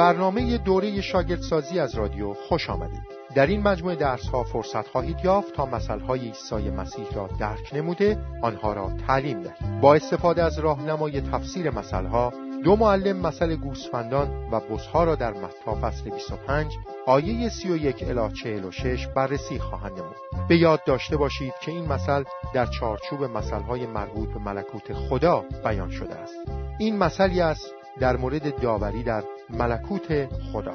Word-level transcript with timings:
برنامه 0.00 0.58
دوره 0.58 1.00
شاگردسازی 1.00 1.78
از 1.78 1.94
رادیو 1.94 2.34
خوش 2.34 2.70
آمدید. 2.70 3.02
در 3.34 3.46
این 3.46 3.62
مجموعه 3.62 3.96
درس 3.96 4.28
ها 4.28 4.44
فرصت 4.44 4.88
خواهید 4.88 5.16
یافت 5.24 5.54
تا 5.54 5.66
مسائل 5.66 6.00
عیسی 6.10 6.70
مسیح 6.70 7.06
را 7.14 7.28
درک 7.38 7.74
نموده 7.74 8.18
آنها 8.42 8.72
را 8.72 8.92
تعلیم 9.06 9.42
دهید. 9.42 9.80
با 9.80 9.94
استفاده 9.94 10.42
از 10.42 10.58
راهنمای 10.58 11.20
تفسیر 11.20 11.70
مسائل 11.70 12.30
دو 12.64 12.76
معلم 12.76 13.16
مسئله 13.16 13.56
گوسفندان 13.56 14.48
و 14.52 14.60
بزها 14.60 15.04
را 15.04 15.14
در 15.14 15.30
متا 15.30 15.74
فصل 15.82 16.10
25 16.10 16.72
آیه 17.06 17.48
31 17.48 18.02
الی 18.02 18.32
46 18.32 19.06
بررسی 19.06 19.58
خواهند 19.58 19.92
نمود. 19.98 20.48
به 20.48 20.56
یاد 20.56 20.84
داشته 20.86 21.16
باشید 21.16 21.52
که 21.62 21.70
این 21.72 21.92
مثل 21.92 22.24
در 22.54 22.66
چارچوب 22.66 23.36
های 23.68 23.86
مربوط 23.86 24.28
به 24.28 24.38
ملکوت 24.38 24.92
خدا 24.92 25.44
بیان 25.64 25.90
شده 25.90 26.14
است. 26.14 26.34
این 26.78 26.98
مثلی 26.98 27.40
است 27.40 27.74
در 28.00 28.16
مورد 28.16 28.60
داوری 28.60 29.02
در 29.02 29.24
ملکوت 29.50 30.26
خدا. 30.26 30.74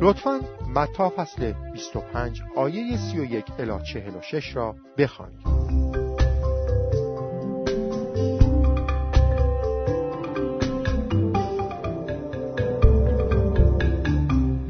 لطفا 0.00 0.40
متا 0.74 1.12
فصل 1.16 1.52
25 1.72 2.42
آیه 2.56 2.96
31 2.96 3.44
الی 3.58 3.84
46 3.84 4.56
را 4.56 4.74
بخوانید. 4.98 5.46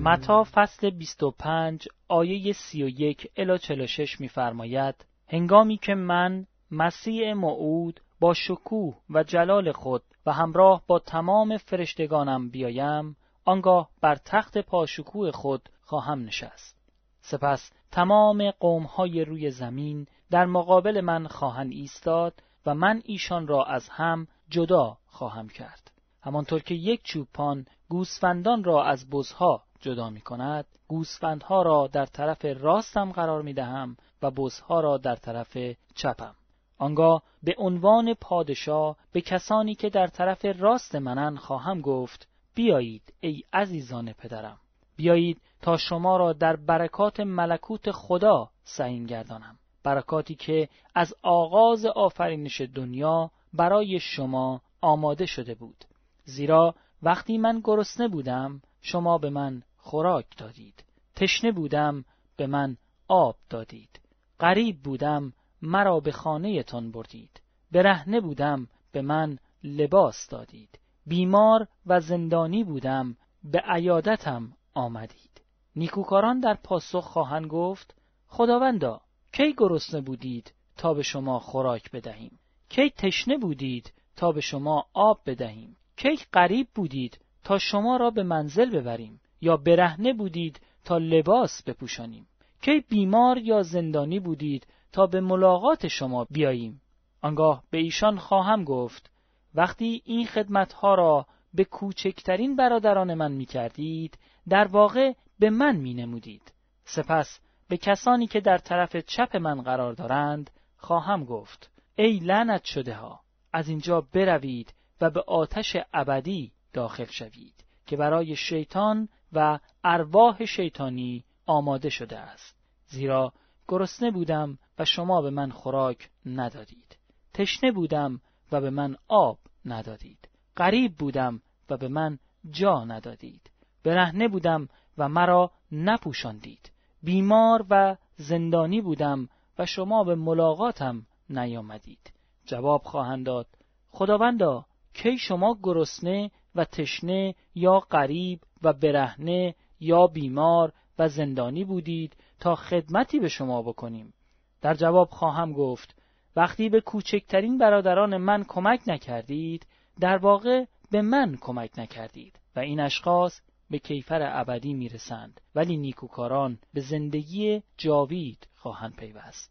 متا 0.07 0.45
فصل 0.45 0.91
25 0.91 1.89
آیه 2.09 2.53
31 2.53 3.31
الی 3.37 3.59
46 3.59 4.21
می‌فرماید 4.21 4.95
هنگامی 5.29 5.77
که 5.77 5.95
من 5.95 6.47
مسیح 6.71 7.33
موعود 7.33 8.01
با 8.21 8.35
شکوه 8.35 8.97
و 9.11 9.23
جلال 9.23 9.73
خود 9.73 10.03
و 10.27 10.33
همراه 10.33 10.83
با 10.87 10.99
تمام 10.99 11.57
فرشتگانم 11.57 12.51
بیایم 12.51 13.17
آنگاه 13.45 13.91
بر 14.01 14.17
تخت 14.25 14.59
پاشکوه 14.59 15.31
خود 15.31 15.69
خواهم 15.85 16.25
نشست. 16.25 16.77
سپس 17.21 17.71
تمام 17.91 18.51
قومهای 18.51 19.25
روی 19.25 19.51
زمین 19.51 20.07
در 20.31 20.47
مقابل 20.47 21.01
من 21.01 21.27
خواهند 21.27 21.73
ایستاد 21.73 22.43
و 22.67 22.75
من 22.75 23.03
ایشان 23.05 23.47
را 23.47 23.65
از 23.65 23.89
هم 23.89 24.27
جدا 24.49 24.99
خواهم 25.07 25.49
کرد. 25.49 25.91
همانطور 26.23 26.61
که 26.61 26.75
یک 26.75 27.03
چوپان 27.05 27.67
گوسفندان 27.89 28.65
را 28.65 28.85
از 28.85 29.11
بزها 29.11 29.63
جدا 29.81 30.11
می 30.11 30.21
کند 30.21 30.67
گوسفندها 30.89 31.63
را 31.63 31.87
در 31.87 32.07
طرف 32.07 32.45
راستم 32.45 33.13
قرار 33.13 33.43
می 33.43 33.53
دهم 33.53 33.97
و 34.23 34.31
بزها 34.31 34.81
را 34.81 34.99
در 34.99 35.17
طرف 35.17 35.59
چپم. 35.95 36.35
آنگاه 36.79 37.23
به 37.43 37.55
عنوان 37.59 38.15
پادشاه 38.15 38.97
به 39.13 39.21
کسانی 39.21 39.75
که 39.75 39.91
در 39.91 40.07
طرف 40.07 40.45
راست 40.45 40.95
منن 40.95 41.37
خواهم 41.37 41.81
گفت 41.81 42.29
بیایید 42.55 43.15
ای 43.21 43.43
عزیزان 43.53 44.13
پدرم. 44.13 44.59
بیایید 44.97 45.41
تا 45.63 45.77
شما 45.77 46.17
را 46.17 46.33
در 46.33 46.57
برکات 46.57 47.21
ملکوت 47.21 47.91
خدا 47.91 48.51
سعین 48.65 49.07
گردانم. 49.07 49.59
برکاتی 49.83 50.35
که 50.35 50.69
از 50.95 51.15
آغاز 51.23 51.87
آفرینش 51.87 52.61
دنیا 52.61 53.31
برای 53.55 54.01
شما 54.01 54.61
آماده 54.81 55.27
شده 55.27 55.55
بود. 55.55 55.85
زیرا 56.25 56.75
وقتی 57.03 57.39
من 57.39 57.61
گرسنه 57.65 58.09
بودم 58.09 58.63
شما 58.81 59.19
به 59.19 59.31
من 59.31 59.63
خوراک 59.77 60.27
دادید. 60.37 60.85
تشنه 61.17 61.53
بودم 61.53 62.05
به 62.37 62.47
من 62.47 62.77
آب 63.09 63.37
دادید. 63.51 64.01
غریب 64.41 64.83
بودم 64.83 65.33
مرا 65.63 66.01
به 66.01 66.13
خانه 66.13 66.63
تان 66.63 66.91
بردید. 66.91 67.41
برهنه 67.73 68.21
بودم 68.21 68.69
به 68.93 69.03
من 69.03 69.39
لباس 69.65 70.29
دادید. 70.31 70.79
بیمار 71.07 71.69
و 71.87 72.01
زندانی 72.01 72.65
بودم 72.65 73.17
به 73.45 73.63
عیادتم 73.67 74.53
آمدید. 74.75 75.41
نیکوکاران 75.77 76.41
در 76.41 76.55
پاسخ 76.55 77.05
خواهند 77.05 77.47
گفت 77.47 77.95
خداوندا 78.29 79.01
کی 79.33 79.55
گرسنه 79.59 80.01
بودید 80.01 80.53
تا 80.77 80.95
به 80.95 81.03
شما 81.03 81.39
خوراک 81.39 81.91
بدهیم؟ 81.91 82.39
کی 82.69 82.91
تشنه 82.91 83.39
بودید 83.39 83.93
تا 84.17 84.33
به 84.33 84.41
شما 84.41 84.87
آب 84.95 85.21
بدهیم؟ 85.27 85.77
کی 85.97 86.17
غریب 86.33 86.69
بودید 86.75 87.19
تا 87.45 87.59
شما 87.59 87.97
را 87.97 88.11
به 88.11 88.23
منزل 88.23 88.71
ببریم؟ 88.71 89.21
یا 89.41 89.57
برهنه 89.57 90.13
بودید 90.13 90.61
تا 90.85 90.99
لباس 90.99 91.63
بپوشانیم؟ 91.63 92.27
کی 92.63 92.81
بیمار 92.81 93.39
یا 93.39 93.63
زندانی 93.63 94.21
بودید 94.21 94.67
تا 94.93 95.07
به 95.07 95.21
ملاقات 95.21 95.89
شما 95.89 96.27
بیاییم 96.31 96.81
آنگاه 97.23 97.63
به 97.71 97.79
ایشان 97.79 98.19
خواهم 98.19 98.65
گفت 98.65 99.11
وقتی 99.55 100.03
این 100.05 100.27
خدمتها 100.27 100.95
را 100.95 101.27
به 101.55 101.65
کوچکترین 101.65 102.57
برادران 102.57 103.15
من 103.15 103.33
می 103.33 103.47
کردید 103.47 104.19
در 104.49 104.67
واقع 104.67 105.13
به 105.39 105.51
من 105.51 105.77
می 105.77 105.95
نمودید. 105.95 106.53
سپس 106.85 107.41
به 107.69 107.77
کسانی 107.77 108.27
که 108.27 108.41
در 108.41 108.59
طرف 108.59 108.97
چپ 108.97 109.37
من 109.37 109.63
قرار 109.63 109.93
دارند 109.93 110.51
خواهم 110.77 111.25
گفت 111.25 111.71
ای 111.97 112.19
لعنت 112.19 112.65
شده 112.65 112.95
ها 112.95 113.21
از 113.53 113.69
اینجا 113.69 114.01
بروید 114.01 114.75
و 115.01 115.11
به 115.11 115.25
آتش 115.27 115.77
ابدی 115.95 116.53
داخل 116.73 117.05
شوید 117.05 117.65
که 117.87 117.97
برای 117.97 118.37
شیطان 118.37 119.09
و 119.33 119.59
ارواح 119.85 120.45
شیطانی 120.45 121.25
آماده 121.47 121.89
شده 121.89 122.19
است 122.19 122.57
زیرا 122.87 123.33
گرسنه 123.69 124.11
بودم 124.11 124.59
و 124.79 124.85
شما 124.85 125.23
به 125.23 125.31
من 125.31 125.51
خوراک 125.51 126.11
ندادید. 126.27 126.99
تشنه 127.35 127.73
بودم 127.73 128.21
و 128.53 128.61
به 128.61 128.71
من 128.71 128.97
آب 129.09 129.39
ندادید. 129.65 130.29
غریب 130.57 130.95
بودم 130.97 131.41
و 131.71 131.77
به 131.77 131.89
من 131.89 132.19
جا 132.51 132.85
ندادید. 132.85 133.51
برهنه 133.85 134.29
بودم 134.29 134.69
و 134.99 135.09
مرا 135.09 135.51
نپوشاندید. 135.73 136.71
بیمار 137.03 137.67
و 137.71 137.97
زندانی 138.17 138.81
بودم 138.81 139.29
و 139.59 139.67
شما 139.67 140.05
به 140.05 140.15
ملاقاتم 140.15 141.07
نیامدید. 141.31 142.13
جواب 142.47 142.83
خواهند 142.83 143.27
داد 143.27 143.47
خداوندا 143.91 144.65
کی 144.95 145.19
شما 145.19 145.59
گرسنه 145.63 146.31
و 146.55 146.65
تشنه 146.65 147.35
یا 147.55 147.81
غریب 147.81 148.41
و 148.63 148.73
برهنه 148.73 149.55
یا 149.81 150.07
بیمار 150.07 150.73
و 150.99 151.09
زندانی 151.09 151.65
بودید 151.65 152.17
تا 152.41 152.55
خدمتی 152.55 153.21
به 153.21 153.29
شما 153.29 153.63
بکنیم. 153.63 154.15
در 154.61 154.75
جواب 154.75 155.09
خواهم 155.11 155.53
گفت 155.53 155.95
وقتی 156.37 156.69
به 156.69 156.81
کوچکترین 156.81 157.59
برادران 157.59 158.17
من 158.17 158.45
کمک 158.45 158.81
نکردید 158.87 159.67
در 160.01 160.17
واقع 160.17 160.65
به 160.91 161.03
من 161.03 161.37
کمک 161.41 161.71
نکردید 161.79 162.39
و 162.57 162.61
این 162.61 162.81
اشخاص 162.81 163.41
به 163.71 163.79
کیفر 163.79 164.41
ابدی 164.41 164.75
می‌رسند. 164.75 165.41
ولی 165.55 165.77
نیکوکاران 165.77 166.59
به 166.75 166.81
زندگی 166.81 167.63
جاوید 167.77 168.49
خواهند 168.55 168.97
پیوست. 168.97 169.51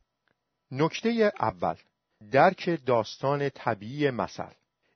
نکته 0.71 1.31
اول 1.39 1.75
درک 2.31 2.79
داستان 2.85 3.49
طبیعی 3.49 4.11
مثل. 4.11 4.49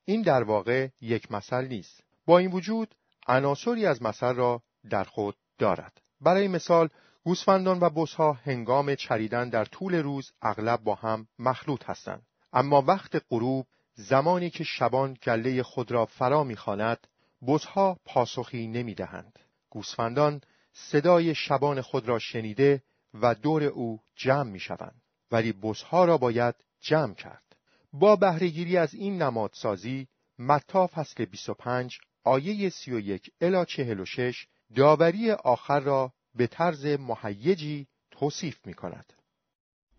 این 0.05 0.21
در 0.21 0.43
واقع 0.43 0.87
یک 1.01 1.31
مثل 1.31 1.67
نیست. 1.67 2.03
با 2.25 2.37
این 2.37 2.51
وجود 2.51 2.95
عناصری 3.27 3.85
از 3.85 4.01
مثل 4.03 4.35
را 4.35 4.61
در 4.89 5.03
خود 5.03 5.35
دارد. 5.57 6.01
برای 6.21 6.47
مثال 6.47 6.89
گوسفندان 7.23 7.79
و 7.79 7.89
بزها 7.89 8.33
هنگام 8.33 8.95
چریدن 8.95 9.49
در 9.49 9.65
طول 9.65 9.95
روز 9.95 10.31
اغلب 10.41 10.83
با 10.83 10.95
هم 10.95 11.27
مخلوط 11.39 11.89
هستند. 11.89 12.27
اما 12.53 12.81
وقت 12.81 13.21
غروب 13.29 13.67
زمانی 13.93 14.49
که 14.49 14.63
شبان 14.63 15.17
گله 15.23 15.63
خود 15.63 15.91
را 15.91 16.05
فرا 16.05 16.43
می‌خواند 16.43 17.07
بزها 17.47 17.97
پاسخی 18.05 18.67
نمی‌دهند. 18.67 19.39
گوسفندان 19.69 20.41
صدای 20.73 21.35
شبان 21.35 21.81
خود 21.81 22.07
را 22.07 22.19
شنیده 22.19 22.83
و 23.13 23.35
دور 23.35 23.63
او 23.63 23.99
جمع 24.15 24.51
می‌شوند. 24.51 25.01
ولی 25.31 25.53
بزها 25.53 26.05
را 26.05 26.17
باید 26.17 26.55
جمع 26.81 27.13
کرد. 27.13 27.55
با 27.93 28.15
بهرهگیری 28.15 28.77
از 28.77 28.93
این 28.93 29.21
نمادسازی 29.21 30.07
متا 30.39 30.87
فصل 30.87 31.25
25 31.25 31.99
آیه 32.23 32.69
31 32.69 33.31
الی 33.41 33.65
46 33.65 34.47
داوری 34.75 35.31
آخر 35.31 35.79
را 35.79 36.13
به 36.35 36.47
طرز 36.47 36.85
محیجی 36.85 37.87
توصیف 38.11 38.67
می 38.67 38.73
کند. 38.73 39.13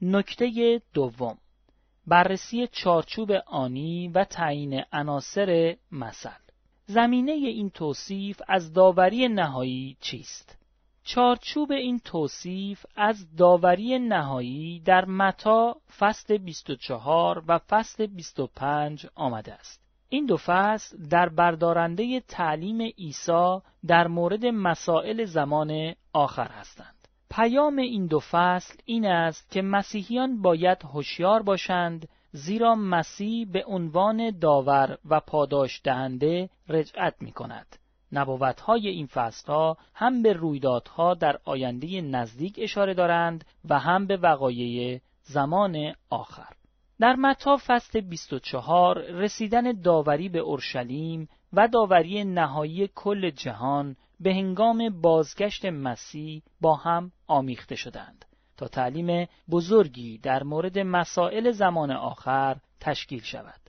نکته 0.02 0.80
دوم 0.94 1.38
بررسی 2.06 2.66
چارچوب 2.66 3.30
آنی 3.46 4.08
و 4.08 4.24
تعیین 4.24 4.82
عناصر 4.92 5.76
مثل 5.92 6.30
زمینه 6.86 7.32
این 7.32 7.70
توصیف 7.70 8.42
از 8.48 8.72
داوری 8.72 9.28
نهایی 9.28 9.96
چیست؟ 10.00 10.56
چارچوب 11.04 11.72
این 11.72 11.98
توصیف 11.98 12.86
از 12.96 13.36
داوری 13.36 13.98
نهایی 13.98 14.80
در 14.80 15.04
متا 15.04 15.76
فصل 15.98 16.38
24 16.38 17.44
و 17.48 17.58
فصل 17.58 18.06
25 18.06 19.06
آمده 19.14 19.54
است. 19.54 19.80
این 20.08 20.26
دو 20.26 20.36
فصل 20.36 20.96
در 21.08 21.28
بردارنده 21.28 22.20
تعلیم 22.20 22.80
عیسی 22.82 23.58
در 23.86 24.06
مورد 24.06 24.46
مسائل 24.46 25.24
زمان 25.24 25.94
آخر 26.12 26.48
هستند. 26.48 27.08
پیام 27.30 27.78
این 27.78 28.06
دو 28.06 28.20
فصل 28.20 28.74
این 28.84 29.06
است 29.06 29.50
که 29.50 29.62
مسیحیان 29.62 30.42
باید 30.42 30.82
هوشیار 30.82 31.42
باشند 31.42 32.08
زیرا 32.32 32.74
مسیح 32.74 33.46
به 33.52 33.64
عنوان 33.66 34.38
داور 34.38 34.98
و 35.04 35.20
پاداش 35.20 35.80
دهنده 35.84 36.50
رجعت 36.68 37.14
می 37.20 37.32
کند. 37.32 37.76
نبوتهای 38.12 38.88
این 38.88 39.06
فصلها 39.06 39.76
هم 39.94 40.22
به 40.22 40.32
رویدادها 40.32 41.14
در 41.14 41.38
آینده 41.44 42.00
نزدیک 42.00 42.54
اشاره 42.58 42.94
دارند 42.94 43.44
و 43.68 43.78
هم 43.78 44.06
به 44.06 44.16
وقایع 44.16 45.00
زمان 45.22 45.94
آخر. 46.10 46.52
در 47.00 47.16
متا 47.16 47.58
فصل 47.66 48.00
24 48.00 48.98
رسیدن 48.98 49.72
داوری 49.72 50.28
به 50.28 50.38
اورشلیم 50.38 51.28
و 51.52 51.68
داوری 51.68 52.24
نهایی 52.24 52.90
کل 52.94 53.30
جهان 53.30 53.96
به 54.20 54.34
هنگام 54.34 55.00
بازگشت 55.00 55.64
مسیح 55.64 56.42
با 56.60 56.74
هم 56.74 57.12
آمیخته 57.26 57.74
شدند 57.74 58.24
تا 58.56 58.68
تعلیم 58.68 59.28
بزرگی 59.50 60.18
در 60.18 60.42
مورد 60.42 60.78
مسائل 60.78 61.50
زمان 61.50 61.90
آخر 61.90 62.56
تشکیل 62.80 63.22
شود. 63.22 63.60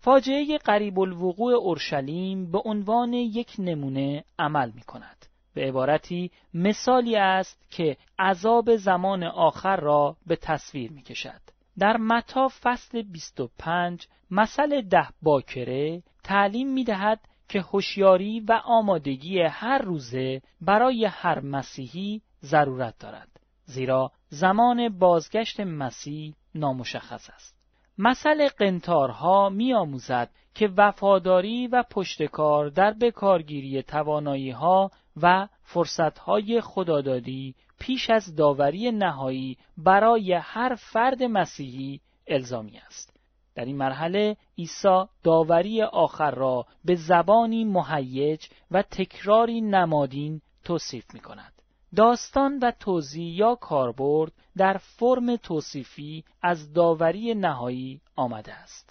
فاجعه 0.00 0.58
قریب 0.58 0.98
الوقوع 1.00 1.54
اورشلیم 1.54 2.50
به 2.50 2.58
عنوان 2.64 3.12
یک 3.12 3.54
نمونه 3.58 4.24
عمل 4.38 4.70
می 4.74 4.82
کند. 4.82 5.26
به 5.54 5.68
عبارتی 5.68 6.30
مثالی 6.54 7.16
است 7.16 7.70
که 7.70 7.96
عذاب 8.18 8.76
زمان 8.76 9.24
آخر 9.24 9.76
را 9.76 10.16
به 10.26 10.36
تصویر 10.36 10.92
می 10.92 11.02
کشد. 11.02 11.40
در 11.78 11.96
متا 11.96 12.48
فصل 12.62 13.02
25 13.02 14.06
مسئله 14.30 14.82
ده 14.82 15.08
باکره 15.22 16.02
تعلیم 16.24 16.72
می 16.72 16.84
دهد 16.84 17.20
که 17.48 17.60
هوشیاری 17.60 18.40
و 18.40 18.60
آمادگی 18.64 19.40
هر 19.40 19.78
روزه 19.78 20.42
برای 20.60 21.04
هر 21.04 21.40
مسیحی 21.40 22.22
ضرورت 22.42 22.98
دارد 22.98 23.40
زیرا 23.64 24.12
زمان 24.28 24.98
بازگشت 24.98 25.60
مسیح 25.60 26.34
نامشخص 26.54 27.30
است 27.30 27.58
مثل 27.98 28.48
قنتارها 28.48 29.48
می 29.48 29.74
آموزد 29.74 30.30
که 30.54 30.70
وفاداری 30.76 31.66
و 31.66 31.84
پشتکار 31.90 32.68
در 32.68 32.92
بکارگیری 32.92 33.82
توانایی 33.82 34.50
ها 34.50 34.90
و 35.22 35.48
فرصت 35.62 36.18
های 36.18 36.60
خدادادی 36.60 37.54
پیش 37.80 38.10
از 38.10 38.36
داوری 38.36 38.92
نهایی 38.92 39.56
برای 39.76 40.32
هر 40.32 40.74
فرد 40.74 41.22
مسیحی 41.22 42.00
الزامی 42.26 42.78
است. 42.78 43.17
در 43.58 43.64
این 43.64 43.76
مرحله 43.76 44.36
عیسی 44.58 45.04
داوری 45.22 45.82
آخر 45.82 46.30
را 46.30 46.66
به 46.84 46.94
زبانی 46.94 47.64
مهیج 47.64 48.46
و 48.70 48.82
تکراری 48.82 49.60
نمادین 49.60 50.40
توصیف 50.64 51.04
می 51.14 51.20
کند. 51.20 51.52
داستان 51.96 52.58
و 52.58 52.72
توضیح 52.80 53.34
یا 53.36 53.54
کاربرد 53.54 54.32
در 54.56 54.76
فرم 54.76 55.36
توصیفی 55.36 56.24
از 56.42 56.72
داوری 56.72 57.34
نهایی 57.34 58.00
آمده 58.16 58.54
است. 58.54 58.90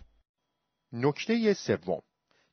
نکته 0.94 1.54
سوم 1.54 2.02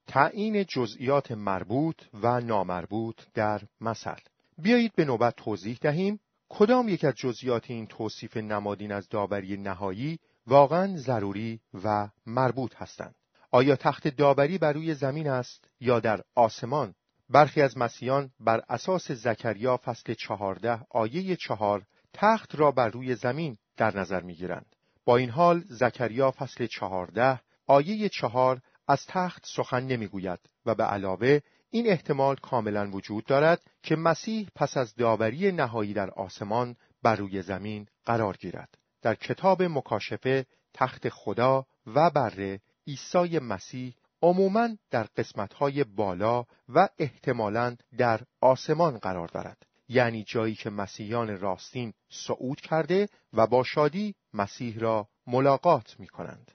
تعیین 0.07 0.65
جزئیات 0.65 1.33
مربوط 1.33 2.03
و 2.23 2.41
نامربوط 2.41 3.21
در 3.35 3.63
مثل 3.81 4.17
بیایید 4.59 4.93
به 4.97 5.05
نوبت 5.05 5.37
توضیح 5.37 5.79
دهیم 5.81 6.21
کدام 6.49 6.89
یک 6.89 7.05
از 7.05 7.15
جزئیات 7.15 7.71
این 7.71 7.87
توصیف 7.87 8.37
نمادین 8.37 8.93
از 8.93 9.09
داوری 9.09 9.57
نهایی 9.57 10.19
واقعا 10.47 10.97
ضروری 10.97 11.61
و 11.85 12.09
مربوط 12.27 12.75
هستند. 12.77 13.15
آیا 13.51 13.77
تخت 13.77 14.09
داوری 14.09 14.59
بر 14.59 14.73
روی 14.73 14.95
زمین 14.95 15.29
است 15.29 15.69
یا 15.81 16.01
در 16.01 16.21
آسمان؟ 16.35 16.95
برخی 17.29 17.63
از 17.63 17.79
مسیحیان 17.79 18.31
بر 18.41 18.63
اساس 18.69 19.13
زکریا 19.13 19.77
فصل 19.77 20.15
چهارده 20.15 20.81
آیه 20.91 21.37
چهار 21.37 21.83
تخت 22.13 22.55
را 22.55 22.71
بر 22.71 22.89
روی 22.89 23.15
زمین 23.15 23.59
در 23.77 23.97
نظر 23.97 24.21
می‌گیرند. 24.21 24.77
با 25.05 25.17
این 25.17 25.31
حال 25.31 25.65
زکریا 25.69 26.31
فصل 26.31 26.67
چهارده 26.67 27.41
آیه 27.67 28.09
چهار 28.09 28.61
از 28.89 29.07
تخت 29.09 29.47
سخن 29.47 29.83
نمی‌گوید 29.83 30.39
و 30.67 30.75
به 30.75 30.85
علاوه 30.85 31.41
این 31.71 31.87
احتمال 31.87 32.37
کاملا 32.37 32.91
وجود 32.91 33.25
دارد 33.25 33.63
که 33.83 33.97
مسیح 33.97 34.49
پس 34.55 34.77
از 34.77 34.95
داوری 34.95 35.53
نهایی 35.53 35.95
در 35.95 36.11
آسمان 36.11 36.77
بر 37.03 37.17
روی 37.17 37.43
زمین 37.43 37.87
قرار 38.05 38.37
گیرد. 38.37 38.79
در 39.05 39.15
کتاب 39.15 39.63
مکاشفه 39.63 40.47
تخت 40.75 41.09
خدا 41.09 41.67
و 41.87 42.11
بره 42.11 42.61
عیسی 42.87 43.39
مسیح 43.39 43.95
عموما 44.23 44.69
در 44.91 45.07
قسمتهای 45.17 45.85
بالا 45.85 46.45
و 46.69 46.89
احتمالا 46.99 47.77
در 47.99 48.21
آسمان 48.41 48.99
قرار 48.99 49.29
دارد 49.29 49.67
یعنی 49.89 50.25
جایی 50.25 50.55
که 50.55 50.71
مسیحیان 50.71 51.41
راستین 51.41 51.93
صعود 52.09 52.61
کرده 52.61 53.09
و 53.33 53.47
با 53.47 53.63
شادی 53.63 54.15
مسیح 54.35 54.79
را 54.79 55.09
ملاقات 55.27 55.97
می 55.99 56.07
کنند. 56.07 56.53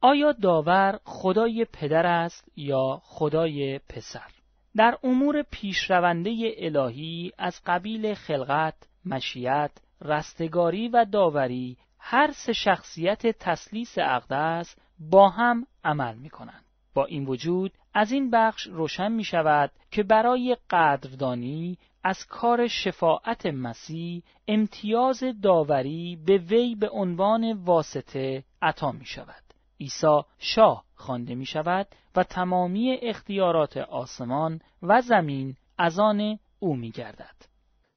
آیا 0.00 0.32
داور 0.32 1.00
خدای 1.04 1.66
پدر 1.72 2.06
است 2.06 2.48
یا 2.56 3.00
خدای 3.02 3.80
پسر؟ 3.88 4.30
در 4.76 4.98
امور 5.02 5.42
پیشرونده 5.42 6.54
الهی 6.56 7.32
از 7.38 7.60
قبیل 7.66 8.14
خلقت، 8.14 8.74
مشیت، 9.04 9.70
رستگاری 10.04 10.88
و 10.88 11.04
داوری 11.04 11.76
هر 11.98 12.32
سه 12.32 12.52
شخصیت 12.52 13.26
تسلیس 13.26 13.94
اقدس 13.98 14.76
با 14.98 15.28
هم 15.28 15.66
عمل 15.84 16.14
می 16.14 16.30
کنند. 16.30 16.64
با 16.94 17.04
این 17.04 17.26
وجود 17.26 17.72
از 17.94 18.12
این 18.12 18.30
بخش 18.30 18.66
روشن 18.66 19.12
می 19.12 19.24
شود 19.24 19.70
که 19.90 20.02
برای 20.02 20.56
قدردانی 20.70 21.78
از 22.04 22.26
کار 22.26 22.68
شفاعت 22.68 23.46
مسیح 23.46 24.22
امتیاز 24.48 25.24
داوری 25.42 26.18
به 26.26 26.38
وی 26.38 26.74
به 26.74 26.88
عنوان 26.88 27.52
واسطه 27.52 28.44
عطا 28.62 28.92
می 28.92 29.06
شود. 29.06 29.42
عیسی 29.80 30.20
شاه 30.38 30.84
خوانده 30.94 31.34
می 31.34 31.46
شود 31.46 31.86
و 32.16 32.24
تمامی 32.24 32.98
اختیارات 33.02 33.76
آسمان 33.76 34.60
و 34.82 35.00
زمین 35.00 35.56
از 35.78 35.98
آن 35.98 36.38
او 36.58 36.76
می 36.76 36.90
گردد. 36.90 37.51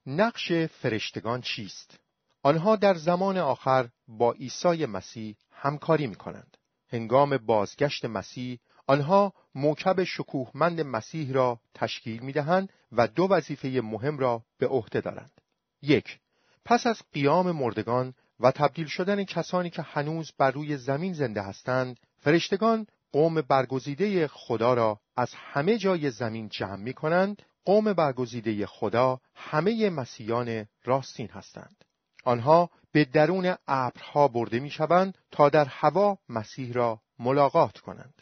نقش 0.08 0.52
فرشتگان 0.52 1.42
چیست؟ 1.42 2.00
آنها 2.44 2.76
در 2.76 2.94
زمان 2.94 3.38
آخر 3.38 3.90
با 4.08 4.32
عیسی 4.32 4.86
مسیح 4.86 5.36
همکاری 5.52 6.08
می 6.08 6.16
کنند. 6.16 6.58
هنگام 6.90 7.38
بازگشت 7.38 8.06
مسیح 8.06 8.60
آنها 8.88 9.34
موکب 9.56 10.04
شکوهمند 10.04 10.82
مسیح 10.82 11.34
را 11.34 11.60
تشکیل 11.74 12.20
می 12.22 12.32
دهند 12.32 12.74
و 12.92 13.08
دو 13.08 13.28
وظیفه 13.30 13.82
مهم 13.84 14.18
را 14.18 14.44
به 14.58 14.68
عهده 14.68 15.02
دارند. 15.02 15.42
یک 15.82 16.20
پس 16.66 16.88
از 16.88 17.02
قیام 17.14 17.52
مردگان 17.52 18.14
و 18.40 18.52
تبدیل 18.52 18.88
شدن 18.88 19.24
کسانی 19.24 19.70
که 19.70 19.82
هنوز 19.82 20.32
بر 20.38 20.52
روی 20.52 20.78
زمین 20.78 21.14
زنده 21.14 21.42
هستند 21.42 22.00
فرشتگان 22.20 22.88
قوم 23.12 23.42
برگزیده 23.42 24.28
خدا 24.28 24.74
را 24.74 25.00
از 25.16 25.34
همه 25.34 25.78
جای 25.78 26.12
زمین 26.12 26.50
جمع 26.50 26.76
می 26.76 26.94
کنند 26.94 27.42
قوم 27.66 27.94
برگزیده 27.94 28.66
خدا 28.66 29.20
همه 29.36 29.90
مسیحیان 29.90 30.66
راستین 30.84 31.28
هستند. 31.28 31.86
آنها 32.24 32.70
به 32.92 33.06
درون 33.06 33.56
ابرها 33.68 34.28
برده 34.28 34.60
می 34.60 34.70
شوند 34.70 35.18
تا 35.32 35.50
در 35.50 35.66
هوا 35.66 36.18
مسیح 36.30 36.74
را 36.74 37.02
ملاقات 37.20 37.80
کنند. 37.80 38.22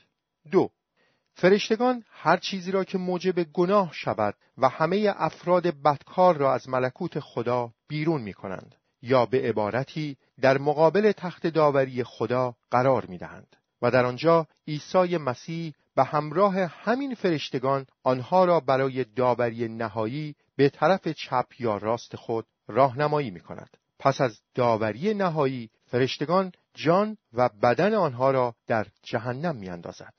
دو 0.52 0.70
فرشتگان 1.36 2.04
هر 2.10 2.38
چیزی 2.38 2.72
را 2.72 2.84
که 2.84 2.98
موجب 2.98 3.44
گناه 3.44 3.94
شود 3.94 4.36
و 4.58 4.70
همه 4.70 5.14
افراد 5.16 5.68
بدکار 5.68 6.38
را 6.38 6.54
از 6.54 6.70
ملکوت 6.70 7.20
خدا 7.20 7.74
بیرون 7.88 8.22
می 8.22 8.34
کنند 8.34 8.76
یا 9.02 9.26
به 9.26 9.50
عبارتی 9.50 10.18
در 10.42 10.58
مقابل 10.58 11.12
تخت 11.12 11.48
داوری 11.48 12.04
خدا 12.04 12.56
قرار 12.72 13.06
می 13.06 13.18
دهند 13.18 13.56
و 13.84 13.92
در 13.92 14.06
آنجا 14.06 14.48
عیسی 14.68 15.18
مسیح 15.18 15.74
به 15.96 16.04
همراه 16.04 16.56
همین 16.56 17.16
فرشتگان 17.16 17.86
آنها 18.04 18.46
را 18.46 18.60
برای 18.60 19.04
داوری 19.04 19.68
نهایی 19.68 20.36
به 20.56 20.70
طرف 20.70 21.08
چپ 21.08 21.46
یا 21.60 21.78
راست 21.78 22.16
خود 22.16 22.46
راهنمایی 22.68 23.32
می 23.32 23.40
کند. 23.40 23.78
پس 24.00 24.22
از 24.22 24.42
داوری 24.56 25.14
نهایی 25.14 25.70
فرشتگان 25.86 26.52
جان 26.74 27.18
و 27.34 27.50
بدن 27.64 27.94
آنها 27.94 28.32
را 28.32 28.56
در 28.68 28.88
جهنم 29.04 29.56
می 29.56 29.70
اندازد. 29.70 30.14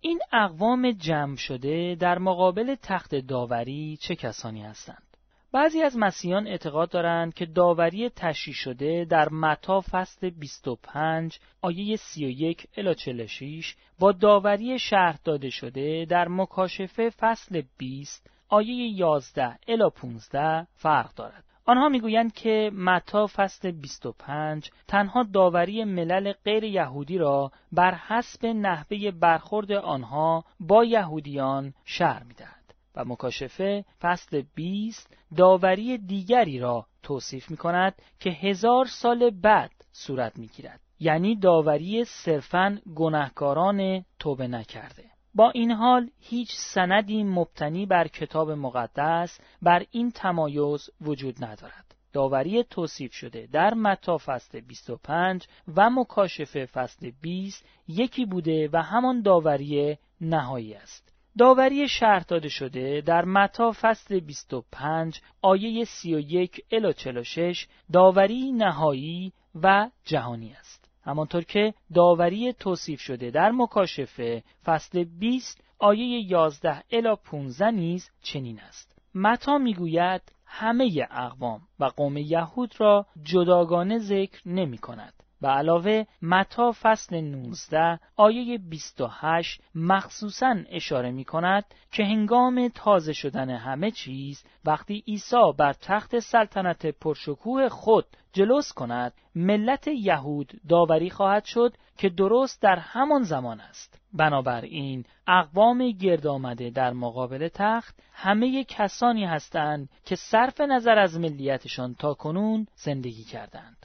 این 0.00 0.20
اقوام 0.32 0.92
جمع 0.92 1.36
شده 1.36 1.96
در 2.00 2.18
مقابل 2.18 2.74
تخت 2.82 3.14
داوری 3.14 3.98
چه 4.00 4.16
کسانی 4.16 4.62
هستند؟ 4.62 5.09
بعضی 5.52 5.82
از 5.82 5.96
مسیحیان 5.98 6.46
اعتقاد 6.46 6.90
دارند 6.90 7.34
که 7.34 7.46
داوری 7.46 8.08
تشریح 8.08 8.54
شده 8.54 9.06
در 9.10 9.28
متا 9.28 9.80
فصل 9.80 10.30
25 10.30 11.38
آیه 11.62 11.96
31 11.96 12.66
الی 12.76 12.94
46 12.94 13.74
با 13.98 14.12
داوری 14.12 14.78
شرح 14.78 15.18
داده 15.24 15.50
شده 15.50 16.06
در 16.08 16.28
مکاشفه 16.28 17.10
فصل 17.10 17.62
20 17.78 18.30
آیه 18.48 18.98
11 18.98 19.58
الی 19.68 19.90
15 19.96 20.66
فرق 20.74 21.14
دارد. 21.14 21.44
آنها 21.64 21.88
می‌گویند 21.88 22.32
که 22.32 22.70
متا 22.74 23.26
فصل 23.26 23.70
25 23.70 24.70
تنها 24.88 25.22
داوری 25.22 25.84
ملل 25.84 26.32
غیر 26.32 26.64
یهودی 26.64 27.18
را 27.18 27.52
بر 27.72 27.94
حسب 27.94 28.46
نحوه 28.46 29.10
برخورد 29.10 29.72
آنها 29.72 30.44
با 30.60 30.84
یهودیان 30.84 31.74
شرح 31.84 32.22
می‌دهد 32.24 32.59
و 32.96 33.04
مکاشفه 33.04 33.84
فصل 34.00 34.42
20 34.54 35.16
داوری 35.36 35.98
دیگری 35.98 36.58
را 36.58 36.86
توصیف 37.02 37.50
می 37.50 37.56
کند 37.56 38.02
که 38.20 38.30
هزار 38.30 38.86
سال 38.86 39.30
بعد 39.30 39.70
صورت 39.92 40.38
می 40.38 40.46
گیرد. 40.46 40.80
یعنی 41.00 41.36
داوری 41.36 42.04
صرفاً 42.04 42.78
گناهکاران 42.94 44.04
توبه 44.18 44.48
نکرده. 44.48 45.04
با 45.34 45.50
این 45.50 45.70
حال 45.70 46.10
هیچ 46.20 46.48
سندی 46.52 47.24
مبتنی 47.24 47.86
بر 47.86 48.08
کتاب 48.08 48.50
مقدس 48.50 49.40
بر 49.62 49.84
این 49.90 50.10
تمایز 50.10 50.90
وجود 51.00 51.44
ندارد. 51.44 51.94
داوری 52.12 52.62
توصیف 52.62 53.12
شده 53.12 53.48
در 53.52 53.74
متا 53.74 54.18
فصل 54.18 54.60
25 54.60 55.46
و 55.76 55.90
مکاشفه 55.90 56.66
فصل 56.66 57.10
20 57.22 57.66
یکی 57.88 58.26
بوده 58.26 58.68
و 58.72 58.82
همان 58.82 59.22
داوری 59.22 59.98
نهایی 60.20 60.74
است. 60.74 61.09
داوری 61.38 61.88
شرط 61.88 62.26
داده 62.26 62.48
شده 62.48 63.02
در 63.06 63.24
متا 63.24 63.72
فصل 63.80 64.20
25 64.20 65.20
آیه 65.42 65.84
31 65.84 66.64
الی 66.72 66.92
46 66.92 67.66
داوری 67.92 68.52
نهایی 68.52 69.32
و 69.62 69.90
جهانی 70.04 70.52
است. 70.52 70.90
همانطور 71.04 71.44
که 71.44 71.74
داوری 71.94 72.52
توصیف 72.52 73.00
شده 73.00 73.30
در 73.30 73.50
مکاشفه 73.50 74.42
فصل 74.64 75.04
20 75.04 75.64
آیه 75.78 76.30
11 76.30 76.82
الی 76.90 77.16
15 77.24 77.70
نیز 77.70 78.10
چنین 78.22 78.60
است. 78.60 78.96
متا 79.14 79.58
می‌گوید 79.58 80.22
همه 80.46 81.08
اقوام 81.10 81.60
و 81.80 81.84
قوم 81.84 82.16
یهود 82.16 82.80
را 82.80 83.06
جداگانه 83.22 83.98
ذکر 83.98 84.48
نمی 84.48 84.78
کند. 84.78 85.19
به 85.40 85.48
علاوه 85.48 86.04
متا 86.22 86.72
فصل 86.82 87.20
19 87.20 87.98
آیه 88.16 88.58
28 88.58 89.62
مخصوصا 89.74 90.56
اشاره 90.70 91.10
می 91.10 91.24
کند 91.24 91.64
که 91.92 92.04
هنگام 92.04 92.68
تازه 92.68 93.12
شدن 93.12 93.50
همه 93.50 93.90
چیز 93.90 94.44
وقتی 94.64 95.04
عیسی 95.08 95.52
بر 95.58 95.72
تخت 95.72 96.18
سلطنت 96.18 96.86
پرشکوه 96.86 97.68
خود 97.68 98.06
جلوس 98.32 98.72
کند 98.72 99.12
ملت 99.34 99.88
یهود 99.88 100.52
داوری 100.68 101.10
خواهد 101.10 101.44
شد 101.44 101.74
که 101.98 102.08
درست 102.08 102.62
در 102.62 102.76
همان 102.76 103.22
زمان 103.22 103.60
است. 103.60 104.00
بنابراین 104.12 105.04
اقوام 105.26 105.90
گرد 105.90 106.26
آمده 106.26 106.70
در 106.70 106.92
مقابل 106.92 107.48
تخت 107.54 108.00
همه 108.12 108.64
کسانی 108.64 109.24
هستند 109.24 109.88
که 110.04 110.16
صرف 110.16 110.60
نظر 110.60 110.98
از 110.98 111.18
ملیتشان 111.18 111.94
تا 111.94 112.14
کنون 112.14 112.66
زندگی 112.74 113.24
کردند. 113.24 113.79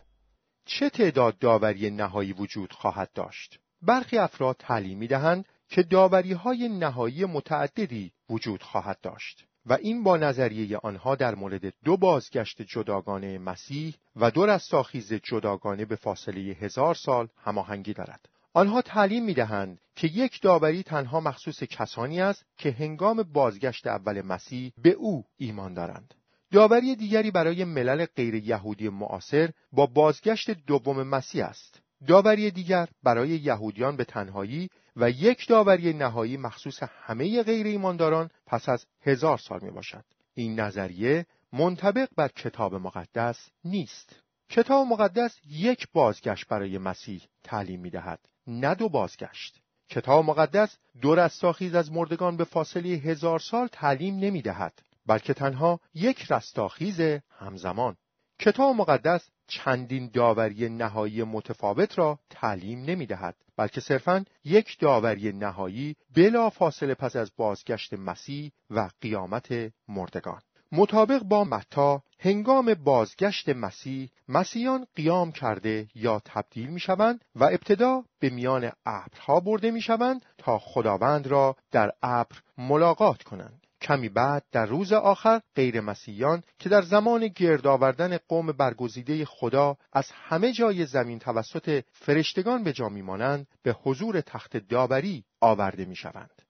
چه 0.66 0.90
تعداد 0.90 1.38
داوری 1.38 1.90
نهایی 1.90 2.34
وجود 2.34 2.74
خواهد 2.74 3.10
داشت 3.14 3.60
برخی 3.82 4.18
افراد 4.18 4.56
تعلیم 4.60 4.98
می 4.98 5.08
دهند 5.08 5.46
که 5.70 5.84
داوری 5.84 6.34
های 6.34 6.70
نهایی 6.70 7.26
متعددی 7.26 8.12
وجود 8.30 8.64
خواهد 8.64 9.00
داشت 9.02 9.46
و 9.66 9.74
این 9.74 10.04
با 10.04 10.18
نظریه 10.18 10.78
آنها 10.78 11.16
در 11.16 11.36
مورد 11.36 11.74
دو 11.84 11.98
بازگشت 11.98 12.62
جداگانه 12.62 13.38
مسیح 13.38 13.96
و 14.16 14.32
دو 14.32 14.46
رستاخیز 14.46 15.14
جداگانه 15.14 15.86
به 15.86 15.96
فاصله 15.96 16.42
هزار 16.42 16.96
سال 16.96 17.28
هماهنگی 17.38 17.94
دارد. 17.94 18.30
آنها 18.54 18.82
تعلیم 18.82 19.26
می 19.26 19.34
دهند 19.34 19.82
که 19.96 20.08
یک 20.08 20.42
داوری 20.42 20.84
تنها 20.84 21.20
مخصوص 21.20 21.64
کسانی 21.64 22.22
است 22.22 22.46
که 22.58 22.72
هنگام 22.72 23.24
بازگشت 23.24 23.88
اول 23.88 24.22
مسیح 24.22 24.74
به 24.78 24.90
او 24.90 25.26
ایمان 25.38 25.74
دارند. 25.74 26.14
داوری 26.56 26.96
دیگری 26.96 27.32
برای 27.32 27.64
ملل 27.64 28.06
غیر 28.06 28.36
یهودی 28.36 28.90
معاصر 28.90 29.50
با 29.72 29.86
بازگشت 29.86 30.52
دوم 30.52 31.04
مسیح 31.04 31.46
است. 31.46 31.82
داوری 32.08 32.52
دیگر 32.52 32.88
برای 33.04 33.30
یهودیان 33.30 33.96
به 33.98 34.06
تنهایی 34.06 34.70
و 34.96 35.10
یک 35.10 35.48
داوری 35.48 35.94
نهایی 35.94 36.38
مخصوص 36.38 36.84
همه 36.84 37.44
غیر 37.44 37.66
ایمانداران 37.66 38.30
پس 38.46 38.70
از 38.70 38.86
هزار 39.02 39.38
سال 39.38 39.60
می 39.64 39.72
باشد. 39.72 40.04
این 40.34 40.60
نظریه 40.60 41.26
منطبق 41.54 42.08
بر 42.18 42.28
کتاب 42.28 42.76
مقدس 42.76 43.50
نیست. 43.66 44.20
کتاب 44.50 44.88
مقدس 44.88 45.40
یک 45.50 45.88
بازگشت 45.94 46.48
برای 46.48 46.78
مسیح 46.78 47.22
تعلیم 47.44 47.80
می 47.80 47.90
دهد. 47.90 48.20
نه 48.48 48.76
دو 48.76 48.90
بازگشت. 48.90 49.60
کتاب 49.90 50.26
مقدس 50.26 50.78
دو 51.02 51.16
رستاخیز 51.16 51.76
از 51.76 51.92
مردگان 51.92 52.38
به 52.38 52.44
فاصله 52.44 52.90
هزار 52.90 53.40
سال 53.40 53.68
تعلیم 53.68 54.16
نمی 54.16 54.42
دهد. 54.42 54.85
بلکه 55.06 55.34
تنها 55.34 55.80
یک 55.94 56.32
رستاخیز 56.32 57.02
همزمان. 57.30 57.98
کتاب 58.40 58.76
مقدس 58.76 59.30
چندین 59.48 60.10
داوری 60.14 60.70
نهایی 60.70 61.24
متفاوت 61.24 61.98
را 61.98 62.20
تعلیم 62.30 62.84
نمی 62.84 63.06
دهد 63.06 63.36
بلکه 63.58 63.82
صرفا 63.82 64.26
یک 64.44 64.80
داوری 64.80 65.32
نهایی 65.32 65.96
بلا 66.16 66.50
فاصله 66.50 66.94
پس 66.94 67.16
از 67.16 67.32
بازگشت 67.38 67.94
مسیح 67.94 68.52
و 68.70 68.90
قیامت 69.02 69.72
مردگان 69.88 70.42
مطابق 70.72 71.24
با 71.24 71.44
متا 71.44 72.04
هنگام 72.20 72.74
بازگشت 72.74 73.50
مسیح 73.50 74.10
مسیحیان 74.28 74.88
قیام 74.96 75.32
کرده 75.32 75.88
یا 75.96 76.22
تبدیل 76.26 76.70
می 76.70 76.80
شوند 76.80 77.26
و 77.36 77.44
ابتدا 77.44 78.04
به 78.20 78.30
میان 78.30 78.72
ابرها 78.86 79.40
برده 79.40 79.72
می 79.72 79.82
شوند 79.82 80.26
تا 80.38 80.60
خداوند 80.60 81.28
را 81.28 81.56
در 81.72 81.92
ابر 82.04 82.36
ملاقات 82.58 83.24
کنند 83.24 83.65
کمی 83.82 84.10
بعد 84.10 84.44
در 84.52 84.66
روز 84.66 84.94
آخر 84.94 85.42
غیر 85.56 85.82
مسیحیان 85.82 86.44
که 86.60 86.70
در 86.70 86.82
زمان 86.82 87.28
گرد 87.28 87.68
آوردن 87.68 88.18
قوم 88.30 88.52
برگزیده 88.52 89.26
خدا 89.26 89.78
از 89.94 90.12
همه 90.12 90.52
جای 90.52 90.86
زمین 90.86 91.20
توسط 91.20 91.84
فرشتگان 91.92 92.64
به 92.64 92.74
جا 92.74 92.90
میمانند 92.90 93.48
به 93.64 93.76
حضور 93.84 94.22
تخت 94.22 94.58
داوری 94.58 95.24
آورده 95.42 95.86
می‌شوند. 95.86 96.42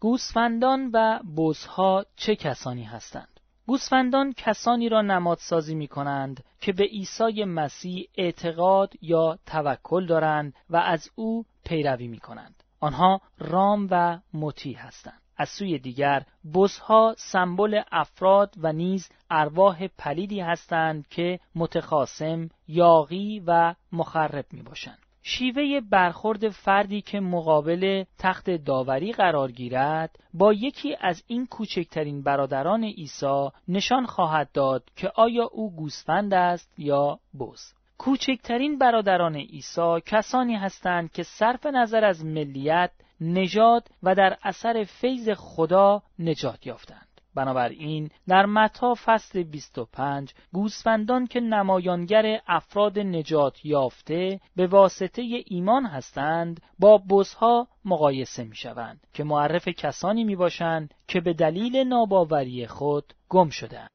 گوسفندان 0.00 0.90
و 0.92 1.18
بزها 1.36 2.04
چه 2.16 2.36
کسانی 2.36 2.84
هستند؟ 2.84 3.40
گوسفندان 3.66 4.32
کسانی 4.36 4.88
را 4.88 5.02
نمادسازی 5.02 5.74
می 5.74 5.88
کنند 5.88 6.44
که 6.60 6.72
به 6.72 6.84
عیسی 6.84 7.44
مسیح 7.44 8.08
اعتقاد 8.18 8.92
یا 9.02 9.38
توکل 9.46 10.06
دارند 10.06 10.54
و 10.70 10.76
از 10.76 11.10
او 11.14 11.44
پیروی 11.64 12.08
می 12.08 12.18
کنند. 12.18 12.62
آنها 12.80 13.20
رام 13.38 13.88
و 13.90 14.18
مطیع 14.34 14.76
هستند. 14.76 15.23
از 15.36 15.48
سوی 15.48 15.78
دیگر 15.78 16.22
بزها 16.54 17.14
سمبل 17.18 17.82
افراد 17.92 18.54
و 18.58 18.72
نیز 18.72 19.10
ارواح 19.30 19.86
پلیدی 19.86 20.40
هستند 20.40 21.08
که 21.08 21.40
متخاسم، 21.54 22.48
یاغی 22.68 23.42
و 23.46 23.74
مخرب 23.92 24.44
می 24.52 24.62
باشند. 24.62 24.98
شیوه 25.26 25.80
برخورد 25.90 26.48
فردی 26.48 27.00
که 27.00 27.20
مقابل 27.20 28.04
تخت 28.18 28.50
داوری 28.50 29.12
قرار 29.12 29.50
گیرد 29.50 30.18
با 30.34 30.52
یکی 30.52 30.96
از 31.00 31.24
این 31.26 31.46
کوچکترین 31.46 32.22
برادران 32.22 32.84
عیسی 32.84 33.48
نشان 33.68 34.06
خواهد 34.06 34.52
داد 34.52 34.84
که 34.96 35.12
آیا 35.14 35.44
او 35.52 35.76
گوسفند 35.76 36.34
است 36.34 36.74
یا 36.78 37.18
بز. 37.40 37.72
کوچکترین 37.98 38.78
برادران 38.78 39.36
عیسی 39.36 40.00
کسانی 40.06 40.54
هستند 40.54 41.12
که 41.12 41.22
صرف 41.22 41.66
نظر 41.66 42.04
از 42.04 42.24
ملیت 42.24 42.90
نجات 43.20 43.86
و 44.02 44.14
در 44.14 44.38
اثر 44.42 44.84
فیض 44.84 45.28
خدا 45.36 46.02
نجات 46.18 46.66
یافتند. 46.66 47.08
بنابراین 47.34 48.10
در 48.28 48.46
متا 48.46 48.94
فصل 49.04 49.42
25 49.42 50.34
گوسفندان 50.52 51.26
که 51.26 51.40
نمایانگر 51.40 52.40
افراد 52.46 52.98
نجات 52.98 53.64
یافته 53.64 54.40
به 54.56 54.66
واسطه 54.66 55.22
ایمان 55.46 55.86
هستند 55.86 56.62
با 56.78 56.98
بزها 57.10 57.68
مقایسه 57.84 58.44
می 58.44 58.56
شوند 58.56 59.06
که 59.12 59.24
معرف 59.24 59.68
کسانی 59.68 60.24
می 60.24 60.36
باشند 60.36 60.94
که 61.08 61.20
به 61.20 61.32
دلیل 61.32 61.76
ناباوری 61.76 62.66
خود 62.66 63.14
گم 63.28 63.48
شدند. 63.48 63.90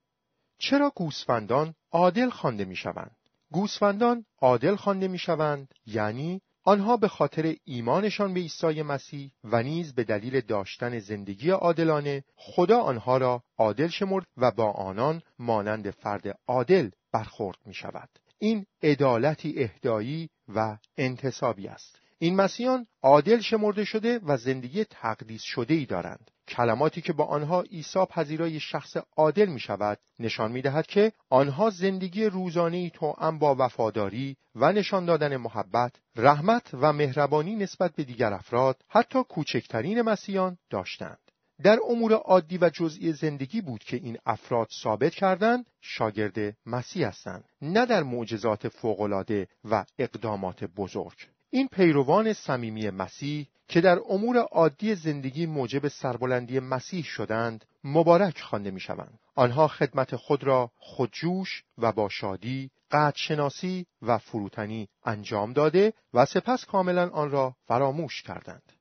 چرا 0.60 0.92
گوسفندان 0.96 1.74
عادل 1.92 2.30
خوانده 2.30 2.66
می 2.66 2.76
شوند؟ 2.76 3.16
گوسفندان 3.52 4.26
عادل 4.42 4.76
خوانده 4.76 5.08
می 5.08 5.18
شوند 5.18 5.74
یعنی 5.86 6.42
آنها 6.70 6.98
به 6.98 7.08
خاطر 7.08 7.56
ایمانشان 7.66 8.34
به 8.34 8.40
عیسی 8.40 8.82
مسیح 8.82 9.32
و 9.44 9.64
نیز 9.64 9.94
به 9.94 10.04
دلیل 10.04 10.42
داشتن 10.42 11.00
زندگی 11.00 11.50
عادلانه 11.50 12.24
خدا 12.36 12.80
آنها 12.80 13.18
را 13.18 13.44
عادل 13.58 13.88
شمرد 13.88 14.26
و 14.38 14.52
با 14.52 14.72
آنان 14.72 15.22
مانند 15.40 15.90
فرد 15.92 16.40
عادل 16.48 16.90
برخورد 17.14 17.58
می 17.66 17.74
شود. 17.74 18.10
این 18.40 18.66
عدالتی 18.84 19.64
اهدایی 19.64 20.30
و 20.48 20.78
انتصابی 20.98 21.68
است. 21.68 22.00
این 22.20 22.36
مسیحان 22.36 22.88
عادل 23.04 23.40
شمرده 23.40 23.86
شده 23.86 24.20
و 24.24 24.38
زندگی 24.38 24.84
تقدیس 24.84 25.42
شده 25.44 25.74
ای 25.74 25.86
دارند. 25.86 26.32
کلماتی 26.50 27.02
که 27.02 27.14
با 27.14 27.26
آنها 27.26 27.62
عیسی 27.62 28.06
پذیرای 28.06 28.60
شخص 28.60 28.98
عادل 29.18 29.46
می 29.46 29.60
شود 29.60 30.00
نشان 30.20 30.52
می 30.52 30.62
دهد 30.62 30.88
که 30.88 31.12
آنها 31.30 31.70
زندگی 31.70 32.26
روزانه 32.26 32.90
توأم 32.90 33.40
با 33.40 33.56
وفاداری 33.60 34.38
و 34.56 34.72
نشان 34.72 35.06
دادن 35.06 35.38
محبت، 35.38 35.92
رحمت 36.16 36.70
و 36.74 36.94
مهربانی 36.94 37.56
نسبت 37.56 37.96
به 37.96 38.04
دیگر 38.04 38.34
افراد 38.34 38.84
حتی 38.90 39.24
کوچکترین 39.24 40.02
مسیحیان 40.02 40.58
داشتند. 40.70 41.20
در 41.64 41.80
امور 41.90 42.14
عادی 42.14 42.58
و 42.58 42.70
جزئی 42.70 43.14
زندگی 43.14 43.62
بود 43.62 43.84
که 43.84 43.98
این 43.98 44.18
افراد 44.26 44.68
ثابت 44.84 45.14
کردند 45.14 45.66
شاگرد 45.82 46.58
مسیح 46.66 47.08
هستند 47.08 47.44
نه 47.62 47.86
در 47.86 48.04
معجزات 48.04 48.68
فوقالعاده 48.68 49.48
و 49.72 49.86
اقدامات 50.00 50.64
بزرگ 50.64 51.28
این 51.50 51.68
پیروان 51.68 52.34
صمیمی 52.34 52.90
مسیح 52.90 53.48
که 53.70 53.82
در 53.82 54.00
امور 54.10 54.38
عادی 54.38 54.96
زندگی 54.96 55.46
موجب 55.46 55.88
سربلندی 55.88 56.60
مسیح 56.60 57.04
شدند 57.04 57.66
مبارک 57.84 58.42
خوانده 58.42 58.72
می 58.72 58.80
شوند. 58.80 59.20
آنها 59.36 59.68
خدمت 59.68 60.16
خود 60.16 60.44
را 60.44 60.72
خودجوش 60.78 61.64
و 61.78 61.92
با 61.92 62.10
شادی 62.10 62.72
شناسی 63.16 63.86
و 64.02 64.18
فروتنی 64.18 64.88
انجام 65.06 65.54
داده 65.54 65.94
و 66.14 66.26
سپس 66.26 66.66
کاملا 66.66 67.10
آن 67.10 67.32
را 67.32 67.56
فراموش 67.68 68.22
کردند. 68.22 68.74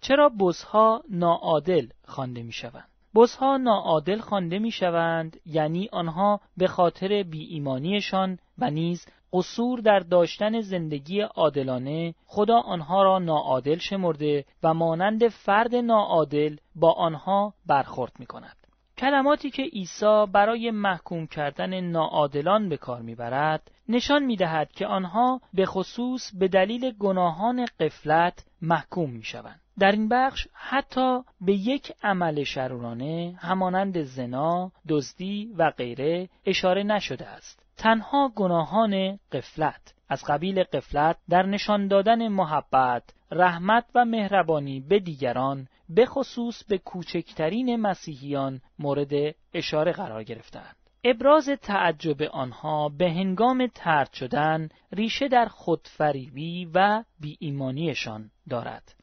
چرا 0.00 0.28
بزها 0.28 1.02
ناعادل 1.10 1.88
خوانده 2.04 2.42
می 2.42 2.52
شوند؟ 2.52 2.88
بزها 3.14 3.56
ناعادل 3.56 4.20
خوانده 4.20 4.58
می 4.58 4.70
شوند 4.70 5.40
یعنی 5.46 5.88
آنها 5.92 6.40
به 6.56 6.66
خاطر 6.66 7.22
بی 7.22 7.44
ایمانیشان 7.44 8.38
و 8.58 8.70
نیز 8.70 9.06
قصور 9.32 9.80
در 9.80 9.98
داشتن 9.98 10.60
زندگی 10.60 11.20
عادلانه 11.20 12.14
خدا 12.26 12.60
آنها 12.60 13.02
را 13.02 13.18
ناعادل 13.18 13.78
شمرده 13.78 14.44
و 14.62 14.74
مانند 14.74 15.28
فرد 15.28 15.74
ناعادل 15.74 16.56
با 16.74 16.92
آنها 16.92 17.54
برخورد 17.66 18.12
می 18.18 18.26
کند. 18.26 18.56
کلماتی 18.98 19.50
که 19.50 19.62
عیسی 19.62 20.26
برای 20.32 20.70
محکوم 20.70 21.26
کردن 21.26 21.80
ناعادلان 21.80 22.68
به 22.68 22.76
کار 22.76 23.02
می‌برد 23.02 23.70
نشان 23.88 24.24
می‌دهد 24.24 24.72
که 24.72 24.86
آنها 24.86 25.40
به 25.54 25.66
خصوص 25.66 26.30
به 26.34 26.48
دلیل 26.48 26.90
گناهان 26.98 27.66
قفلت 27.80 28.46
محکوم 28.62 29.10
می‌شوند 29.10 29.60
در 29.78 29.92
این 29.92 30.08
بخش 30.08 30.48
حتی 30.52 31.20
به 31.40 31.52
یک 31.52 31.92
عمل 32.02 32.44
شرورانه 32.44 33.38
همانند 33.38 34.02
زنا، 34.02 34.72
دزدی 34.88 35.54
و 35.58 35.70
غیره 35.70 36.28
اشاره 36.46 36.82
نشده 36.82 37.26
است. 37.26 37.67
تنها 37.78 38.32
گناهان 38.36 39.18
قفلت 39.32 39.94
از 40.08 40.24
قبیل 40.24 40.62
قفلت 40.62 41.16
در 41.28 41.42
نشان 41.42 41.88
دادن 41.88 42.28
محبت، 42.28 43.02
رحمت 43.30 43.84
و 43.94 44.04
مهربانی 44.04 44.80
به 44.80 44.98
دیگران 44.98 45.68
به 45.88 46.06
خصوص 46.06 46.64
به 46.64 46.78
کوچکترین 46.78 47.76
مسیحیان 47.76 48.60
مورد 48.78 49.34
اشاره 49.54 49.92
قرار 49.92 50.24
گرفتند. 50.24 50.76
ابراز 51.04 51.48
تعجب 51.48 52.22
آنها 52.22 52.88
به 52.88 53.10
هنگام 53.10 53.66
ترد 53.66 54.12
شدن 54.12 54.68
ریشه 54.92 55.28
در 55.28 55.46
خودفریبی 55.46 56.70
و 56.74 57.04
بی 57.20 57.36
ایمانیشان 57.40 58.30
دارد. 58.50 58.94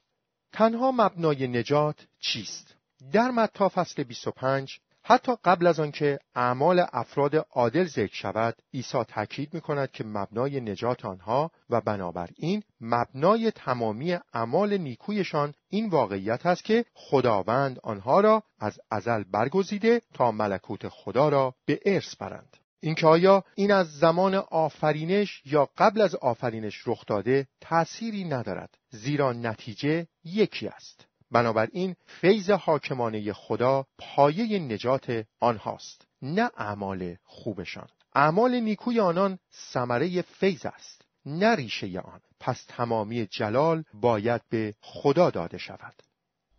تنها 0.54 0.92
مبنای 0.92 1.48
نجات 1.48 2.08
چیست؟ 2.20 2.76
در 3.14 3.32
متا 3.32 3.70
فصل 3.70 4.04
25 4.04 4.80
حتی 5.08 5.32
قبل 5.44 5.68
از 5.68 5.80
آنکه 5.80 6.20
اعمال 6.36 6.86
افراد 6.94 7.36
عادل 7.36 7.84
ذکر 7.84 8.14
شود 8.14 8.56
عیسی 8.74 9.04
تاکید 9.04 9.54
می 9.54 9.62
کند 9.62 9.92
که 9.92 10.04
مبنای 10.04 10.62
نجات 10.62 11.06
آنها 11.06 11.52
و 11.70 11.82
بنابراین 11.82 12.64
مبنای 12.82 13.52
تمامی 13.52 14.18
اعمال 14.34 14.78
نیکویشان 14.78 15.54
این 15.70 15.90
واقعیت 15.90 16.46
است 16.46 16.64
که 16.64 16.86
خداوند 16.94 17.80
آنها 17.84 18.20
را 18.20 18.44
از 18.60 18.80
ازل 18.92 19.24
برگزیده 19.24 20.02
تا 20.14 20.32
ملکوت 20.32 20.88
خدا 20.88 21.30
را 21.30 21.56
به 21.66 21.80
ارث 21.86 22.16
برند. 22.16 22.58
اینکه 22.80 23.08
آیا 23.08 23.44
این 23.56 23.72
از 23.72 23.88
زمان 24.00 24.36
آفرینش 24.36 25.42
یا 25.46 25.70
قبل 25.78 26.02
از 26.02 26.16
آفرینش 26.16 26.88
رخ 26.88 27.06
داده 27.08 27.48
تأثیری 27.62 28.24
ندارد 28.24 28.78
زیرا 28.90 29.34
نتیجه 29.34 30.08
یکی 30.24 30.68
است. 30.68 31.08
بنابراین 31.36 31.96
فیض 32.06 32.50
حاکمانه 32.50 33.34
خدا 33.34 33.86
پایه 33.98 34.60
نجات 34.60 35.26
آنهاست 35.40 36.08
نه 36.22 36.52
اعمال 36.58 37.16
خوبشان. 37.24 37.88
اعمال 38.14 38.60
نیکوی 38.60 39.00
آنان 39.00 39.40
ثمره 39.52 40.22
فیض 40.22 40.66
است 40.66 41.06
نه 41.26 41.56
ریشه 41.56 42.00
آن. 42.00 42.20
پس 42.40 42.66
تمامی 42.68 43.26
جلال 43.26 43.84
باید 43.94 44.42
به 44.50 44.74
خدا 44.82 45.30
داده 45.30 45.58
شود. 45.58 45.94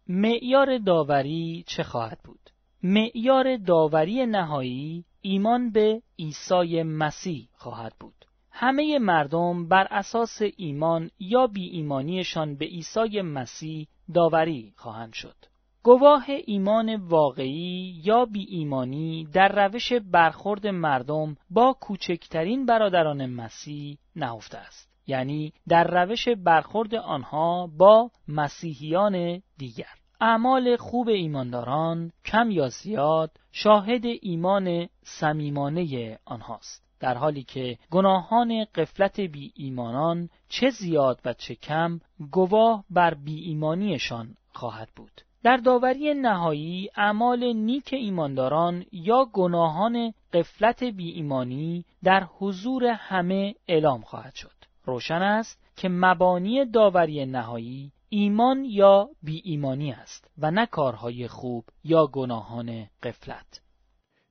معیار 0.09 0.79
داوری 0.79 1.65
چه 1.67 1.83
خواهد 1.83 2.19
بود؟ 2.25 2.51
معیار 2.83 3.57
داوری 3.57 4.27
نهایی 4.27 5.05
ایمان 5.21 5.71
به 5.71 6.03
عیسی 6.19 6.83
مسیح 6.83 7.49
خواهد 7.53 7.95
بود. 8.01 8.26
همه 8.59 8.99
مردم 8.99 9.69
بر 9.69 9.87
اساس 9.91 10.43
ایمان 10.57 11.11
یا 11.19 11.47
بی 11.47 11.69
ایمانیشان 11.69 12.57
به 12.57 12.65
عیسی 12.65 13.21
مسیح 13.21 13.89
داوری 14.15 14.73
خواهند 14.77 15.13
شد. 15.13 15.37
گواه 15.83 16.25
ایمان 16.47 16.97
واقعی 16.97 18.01
یا 18.05 18.25
بی 18.25 18.47
ایمانی 18.49 19.29
در 19.33 19.67
روش 19.67 19.93
برخورد 19.93 20.67
مردم 20.67 21.37
با 21.51 21.77
کوچکترین 21.81 22.67
برادران 22.67 23.27
مسیح 23.27 23.99
نهفته 24.17 24.59
است. 24.59 24.91
یعنی 25.07 25.53
در 25.69 26.05
روش 26.05 26.29
برخورد 26.29 26.95
آنها 26.95 27.71
با 27.79 28.11
مسیحیان 28.29 29.43
دیگر. 29.59 29.95
اعمال 30.21 30.77
خوب 30.77 31.09
ایمانداران 31.09 32.13
کم 32.25 32.51
یا 32.51 32.69
زیاد 32.69 33.31
شاهد 33.53 34.05
ایمان 34.23 34.89
صمیمانه 35.03 36.19
آنهاست. 36.25 36.86
در 37.01 37.15
حالی 37.15 37.43
که 37.43 37.79
گناهان 37.91 38.65
قفلت 38.65 39.21
بی 39.21 39.53
ایمانان 39.55 40.29
چه 40.49 40.71
زیاد 40.71 41.21
و 41.25 41.33
چه 41.33 41.55
کم 41.55 42.01
گواه 42.31 42.85
بر 42.91 43.15
بی 43.15 43.41
ایمانیشان 43.41 44.37
خواهد 44.53 44.89
بود. 44.97 45.21
در 45.43 45.57
داوری 45.57 46.15
نهایی 46.15 46.91
اعمال 46.97 47.53
نیک 47.53 47.93
ایمانداران 47.93 48.85
یا 48.93 49.25
گناهان 49.33 50.13
قفلت 50.33 50.85
بی 50.85 51.11
ایمانی 51.11 51.85
در 52.05 52.25
حضور 52.25 52.85
همه 52.85 53.55
اعلام 53.69 54.01
خواهد 54.01 54.35
شد. 54.35 54.57
روشن 54.85 55.23
است 55.23 55.67
که 55.77 55.89
مبانی 55.89 56.65
داوری 56.65 57.27
نهایی 57.27 57.93
ایمان 58.09 58.65
یا 58.65 59.09
بی 59.23 59.43
ایمانی 59.45 59.93
است 59.93 60.31
و 60.39 60.51
نه 60.51 60.67
کارهای 60.67 61.29
خوب 61.29 61.65
یا 61.85 62.07
گناهان 62.07 62.87
قفلت. 63.03 63.61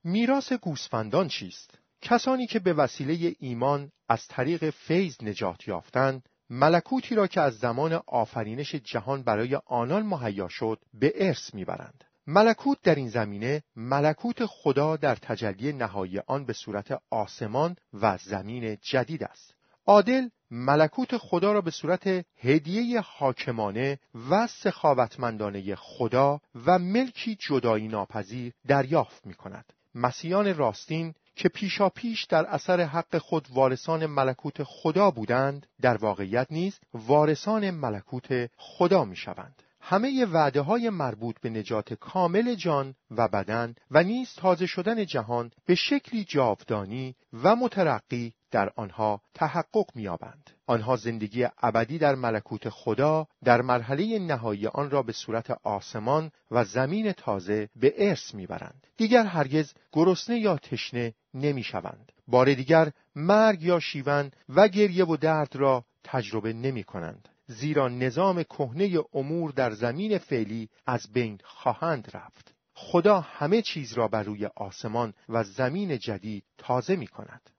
میراث 0.04 0.52
گوسفندان 0.52 1.28
چیست؟ 1.28 1.78
کسانی 2.02 2.46
که 2.46 2.58
به 2.58 2.72
وسیله 2.72 3.34
ایمان 3.38 3.92
از 4.08 4.26
طریق 4.28 4.70
فیض 4.70 5.22
نجات 5.22 5.68
یافتند 5.68 6.28
ملکوتی 6.50 7.14
را 7.14 7.26
که 7.26 7.40
از 7.40 7.58
زمان 7.58 8.00
آفرینش 8.06 8.74
جهان 8.74 9.22
برای 9.22 9.58
آنان 9.66 10.06
مهیا 10.06 10.48
شد 10.48 10.78
به 10.94 11.12
ارث 11.16 11.54
می‌برند 11.54 12.04
ملکوت 12.26 12.78
در 12.82 12.94
این 12.94 13.08
زمینه 13.08 13.62
ملکوت 13.76 14.46
خدا 14.46 14.96
در 14.96 15.14
تجلی 15.14 15.72
نهایی 15.72 16.18
آن 16.18 16.44
به 16.44 16.52
صورت 16.52 17.02
آسمان 17.10 17.76
و 17.92 18.18
زمین 18.18 18.78
جدید 18.82 19.24
است 19.24 19.54
عادل 19.86 20.28
ملکوت 20.50 21.16
خدا 21.16 21.52
را 21.52 21.60
به 21.60 21.70
صورت 21.70 22.26
هدیه 22.36 23.00
حاکمانه 23.00 23.98
و 24.30 24.46
سخاوتمندانه 24.46 25.74
خدا 25.74 26.40
و 26.66 26.78
ملکی 26.78 27.36
جدایی 27.48 27.88
ناپذیر 27.88 28.52
دریافت 28.66 29.26
می 29.26 29.34
کند. 29.34 29.72
مسیحیان 29.94 30.54
راستین 30.54 31.14
که 31.36 31.48
پیشا 31.48 31.88
پیش 31.88 32.24
در 32.24 32.46
اثر 32.46 32.80
حق 32.80 33.18
خود 33.18 33.48
وارثان 33.50 34.06
ملکوت 34.06 34.62
خدا 34.62 35.10
بودند 35.10 35.66
در 35.80 35.96
واقعیت 35.96 36.46
نیز 36.50 36.80
وارثان 36.94 37.70
ملکوت 37.70 38.50
خدا 38.56 39.04
می 39.04 39.16
شوند. 39.16 39.62
همه 39.80 40.24
وعده 40.24 40.60
های 40.60 40.90
مربوط 40.90 41.36
به 41.40 41.50
نجات 41.50 41.94
کامل 41.94 42.54
جان 42.54 42.94
و 43.10 43.28
بدن 43.28 43.74
و 43.90 44.02
نیز 44.02 44.34
تازه 44.36 44.66
شدن 44.66 45.04
جهان 45.04 45.50
به 45.66 45.74
شکلی 45.74 46.24
جاودانی 46.24 47.14
و 47.32 47.56
مترقی 47.56 48.32
در 48.50 48.72
آنها 48.76 49.20
تحقق 49.34 49.86
می‌یابند. 49.94 50.50
آنها 50.66 50.96
زندگی 50.96 51.46
ابدی 51.62 51.98
در 51.98 52.14
ملکوت 52.14 52.68
خدا 52.68 53.26
در 53.44 53.62
مرحله 53.62 54.18
نهایی 54.18 54.66
آن 54.66 54.90
را 54.90 55.02
به 55.02 55.12
صورت 55.12 55.50
آسمان 55.50 56.30
و 56.50 56.64
زمین 56.64 57.12
تازه 57.12 57.68
به 57.76 57.94
ارث 58.08 58.34
می‌برند. 58.34 58.86
دیگر 58.96 59.24
هرگز 59.24 59.72
گرسنه 59.92 60.38
یا 60.38 60.56
تشنه 60.56 61.14
نمی‌شوند. 61.34 62.12
بار 62.28 62.54
دیگر 62.54 62.92
مرگ 63.16 63.62
یا 63.62 63.80
شیون 63.80 64.30
و 64.48 64.68
گریه 64.68 65.04
و 65.04 65.16
درد 65.16 65.56
را 65.56 65.84
تجربه 66.04 66.52
نمی 66.52 66.84
کنند. 66.84 67.28
زیرا 67.46 67.88
نظام 67.88 68.42
کهنه 68.42 68.98
امور 69.14 69.50
در 69.50 69.70
زمین 69.70 70.18
فعلی 70.18 70.68
از 70.86 71.12
بین 71.12 71.38
خواهند 71.44 72.10
رفت. 72.14 72.54
خدا 72.74 73.20
همه 73.20 73.62
چیز 73.62 73.92
را 73.92 74.08
بر 74.08 74.22
روی 74.22 74.46
آسمان 74.56 75.14
و 75.28 75.44
زمین 75.44 75.98
جدید 75.98 76.44
تازه 76.58 76.96
می 76.96 77.06
کند. 77.06 77.50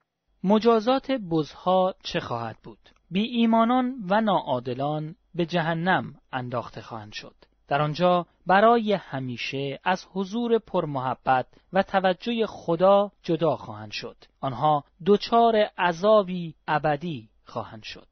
مجازات 0.43 1.12
بزها 1.12 1.95
چه 2.04 2.19
خواهد 2.19 2.58
بود؟ 2.63 2.89
بی 3.12 3.21
ایمانان 3.21 3.95
و 4.10 4.21
ناعادلان 4.21 5.15
به 5.36 5.45
جهنم 5.45 6.15
انداخته 6.32 6.82
خواهند 6.82 7.13
شد. 7.13 7.36
در 7.67 7.82
آنجا 7.82 8.26
برای 8.45 8.93
همیشه 8.93 9.80
از 9.84 10.06
حضور 10.13 10.60
پرمحبت 10.60 11.45
و 11.73 11.84
توجه 11.84 12.45
خدا 12.47 13.12
جدا 13.23 13.56
خواهند 13.56 13.91
شد. 13.91 14.17
آنها 14.41 14.84
دچار 15.06 15.56
عذابی 15.78 16.56
ابدی 16.67 17.30
خواهند 17.43 17.84
شد. 17.84 18.08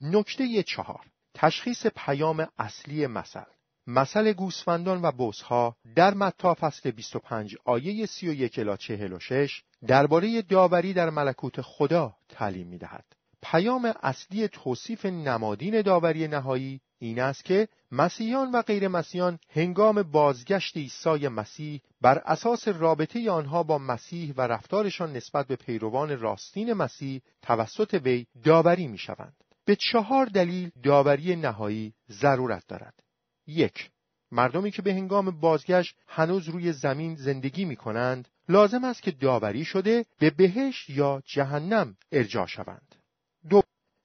نکته 0.00 0.62
چهار 0.62 1.06
تشخیص 1.34 1.86
پیام 1.86 2.48
اصلی 2.58 3.06
مثل 3.06 3.42
مثل 3.86 4.32
گوسفندان 4.32 5.02
و 5.02 5.12
بزها 5.12 5.76
در 5.94 6.14
متا 6.14 6.54
فصل 6.54 6.90
25 6.90 7.56
آیه 7.64 8.06
31 8.06 8.58
الی 8.58 8.76
46 8.76 9.62
درباره 9.86 10.42
داوری 10.42 10.92
در 10.92 11.10
ملکوت 11.10 11.60
خدا 11.60 12.14
تعلیم 12.28 12.66
می 12.66 12.78
دهد. 12.78 13.04
پیام 13.42 13.94
اصلی 14.02 14.48
توصیف 14.48 15.06
نمادین 15.06 15.82
داوری 15.82 16.28
نهایی 16.28 16.80
این 16.98 17.20
است 17.20 17.44
که 17.44 17.68
مسیحیان 17.92 18.50
و 18.50 18.62
غیر 18.62 18.88
مسیحیان 18.88 19.38
هنگام 19.50 20.02
بازگشت 20.02 20.76
عیسی 20.76 21.28
مسیح 21.28 21.80
بر 22.00 22.18
اساس 22.18 22.68
رابطه 22.68 23.30
آنها 23.30 23.62
با 23.62 23.78
مسیح 23.78 24.34
و 24.36 24.40
رفتارشان 24.40 25.12
نسبت 25.12 25.46
به 25.46 25.56
پیروان 25.56 26.20
راستین 26.20 26.72
مسیح 26.72 27.22
توسط 27.42 28.00
وی 28.04 28.26
داوری 28.44 28.86
می 28.86 28.98
شوند. 28.98 29.34
به 29.64 29.76
چهار 29.76 30.26
دلیل 30.26 30.70
داوری 30.82 31.36
نهایی 31.36 31.94
ضرورت 32.10 32.66
دارد. 32.68 33.01
یک 33.52 33.90
مردمی 34.32 34.70
که 34.70 34.82
به 34.82 34.94
هنگام 34.94 35.40
بازگشت 35.40 35.96
هنوز 36.06 36.48
روی 36.48 36.72
زمین 36.72 37.14
زندگی 37.14 37.64
می 37.64 37.76
کنند 37.76 38.28
لازم 38.48 38.84
است 38.84 39.02
که 39.02 39.10
داوری 39.10 39.64
شده 39.64 40.04
به 40.18 40.30
بهش 40.30 40.90
یا 40.90 41.22
جهنم 41.26 41.96
ارجا 42.12 42.46
شوند. 42.46 42.94
دو 43.50 43.62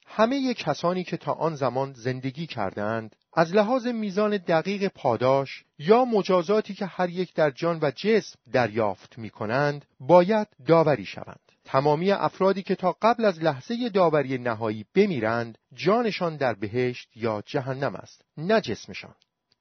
همه 0.08 0.54
کسانی 0.54 1.04
که 1.04 1.18
تا 1.18 1.34
آن 1.34 1.56
زمان 1.56 1.94
زندگی 1.94 2.48
کردند 2.48 3.16
از 3.34 3.54
لحاظ 3.54 3.88
میزان 3.88 4.38
دقیق 4.38 4.88
پاداش 4.88 5.64
یا 5.80 6.06
مجازاتی 6.06 6.74
که 6.74 6.86
هر 6.86 7.10
یک 7.10 7.34
در 7.34 7.52
جان 7.52 7.80
و 7.82 7.92
جسم 7.92 8.40
دریافت 8.52 9.18
می 9.18 9.30
کنند 9.30 9.86
باید 10.00 10.48
داوری 10.68 11.06
شوند. 11.06 11.40
تمامی 11.66 12.12
افرادی 12.12 12.64
که 12.64 12.76
تا 12.76 12.98
قبل 13.02 13.26
از 13.26 13.44
لحظه 13.44 13.90
داوری 13.90 14.38
نهایی 14.38 14.86
بمیرند 14.96 15.58
جانشان 15.74 16.38
در 16.38 16.54
بهشت 16.54 17.10
یا 17.16 17.44
جهنم 17.46 17.96
است 17.96 18.22
نه 18.38 18.62
جسمشان. 18.62 19.16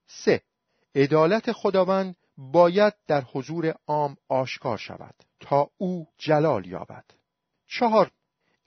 3. 0.06 0.40
عدالت 0.94 1.52
خداوند 1.52 2.16
باید 2.36 2.94
در 3.06 3.20
حضور 3.20 3.74
عام 3.86 4.16
آشکار 4.28 4.78
شود 4.78 5.14
تا 5.40 5.70
او 5.78 6.06
جلال 6.18 6.66
یابد. 6.66 7.04
چهار 7.66 8.10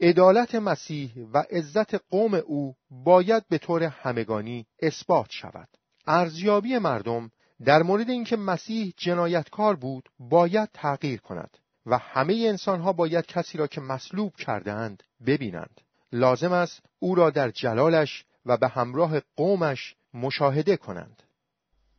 عدالت 0.01 0.55
مسیح 0.55 1.13
و 1.33 1.43
عزت 1.51 1.95
قوم 1.95 2.33
او 2.33 2.75
باید 2.89 3.47
به 3.47 3.57
طور 3.57 3.83
همگانی 3.83 4.67
اثبات 4.81 5.29
شود. 5.29 5.69
ارزیابی 6.07 6.77
مردم 6.77 7.31
در 7.65 7.83
مورد 7.83 8.09
اینکه 8.09 8.35
مسیح 8.35 8.93
جنایتکار 8.97 9.75
بود 9.75 10.09
باید 10.19 10.69
تغییر 10.73 11.21
کند 11.21 11.57
و 11.85 11.97
همه 11.97 12.33
انسانها 12.47 12.93
باید 12.93 13.25
کسی 13.25 13.57
را 13.57 13.67
که 13.67 13.81
مصلوب 13.81 14.35
کردهاند 14.35 15.03
ببینند. 15.25 15.81
لازم 16.11 16.51
است 16.51 16.81
او 16.99 17.15
را 17.15 17.29
در 17.29 17.51
جلالش 17.51 18.25
و 18.45 18.57
به 18.57 18.67
همراه 18.67 19.19
قومش 19.35 19.95
مشاهده 20.13 20.77
کنند. 20.77 21.23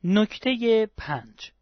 نکته 0.04 0.86
پنج. 0.96 1.52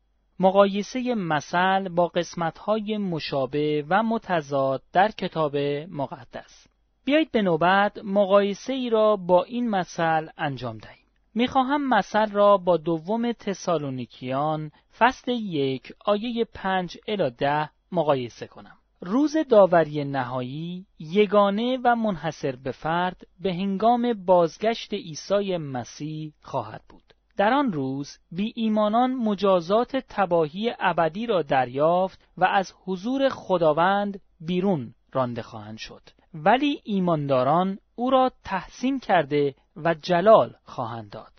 مقایسه 0.40 1.14
مثل 1.14 1.88
با 1.88 2.09
قسمتهای 2.09 2.98
مشابه 2.98 3.85
و 3.88 4.03
متضاد 4.03 4.83
در 4.92 5.11
کتاب 5.11 5.57
مقدس. 5.90 6.66
بیایید 7.05 7.33
به 7.33 7.42
نوبت 7.42 7.98
مقایسه 8.05 8.72
ای 8.72 8.90
را 8.90 9.16
با 9.16 9.44
این 9.44 9.70
مثل 9.70 10.27
انجام 10.37 10.79
دهیم. 10.79 11.07
می‌خواهم 11.35 11.88
مثل 11.88 12.31
را 12.31 12.57
با 12.57 12.77
دوم 12.77 13.33
تسالونیکیان 13.33 14.70
فصل 14.98 15.31
یک 15.33 15.92
آیه 16.05 16.44
پنج 16.55 16.96
الی 17.09 17.31
ده 17.31 17.70
مقایسه 17.92 18.46
کنم. 18.46 18.77
روز 19.01 19.37
داوری 19.51 20.05
نهایی 20.05 20.87
یگانه 20.98 21.79
و 21.85 21.96
منحصر 21.96 22.57
به 22.57 22.72
فرد 22.72 23.27
به 23.40 23.55
هنگام 23.55 24.24
بازگشت 24.24 24.94
عیسی 24.94 25.57
مسیح 25.57 26.33
خواهد 26.42 26.83
بود. 26.88 27.08
در 27.38 27.53
آن 27.53 27.72
روز 27.72 28.18
بی 28.31 28.53
ایمانان 28.57 29.14
مجازات 29.14 29.96
تباهی 29.96 30.72
ابدی 30.79 31.27
را 31.27 31.42
دریافت 31.42 32.20
و 32.37 32.44
از 32.44 32.72
حضور 32.85 33.29
خداوند 33.29 34.20
بیرون 34.40 34.94
رانده 35.12 35.42
خواهند 35.42 35.79
شد. 35.79 36.03
ولی 36.35 36.81
ایمانداران 36.85 37.79
او 37.94 38.11
را 38.11 38.31
تحسین 38.44 38.98
کرده 38.98 39.55
و 39.77 39.94
جلال 39.94 40.55
خواهند 40.64 41.11
داد. 41.11 41.33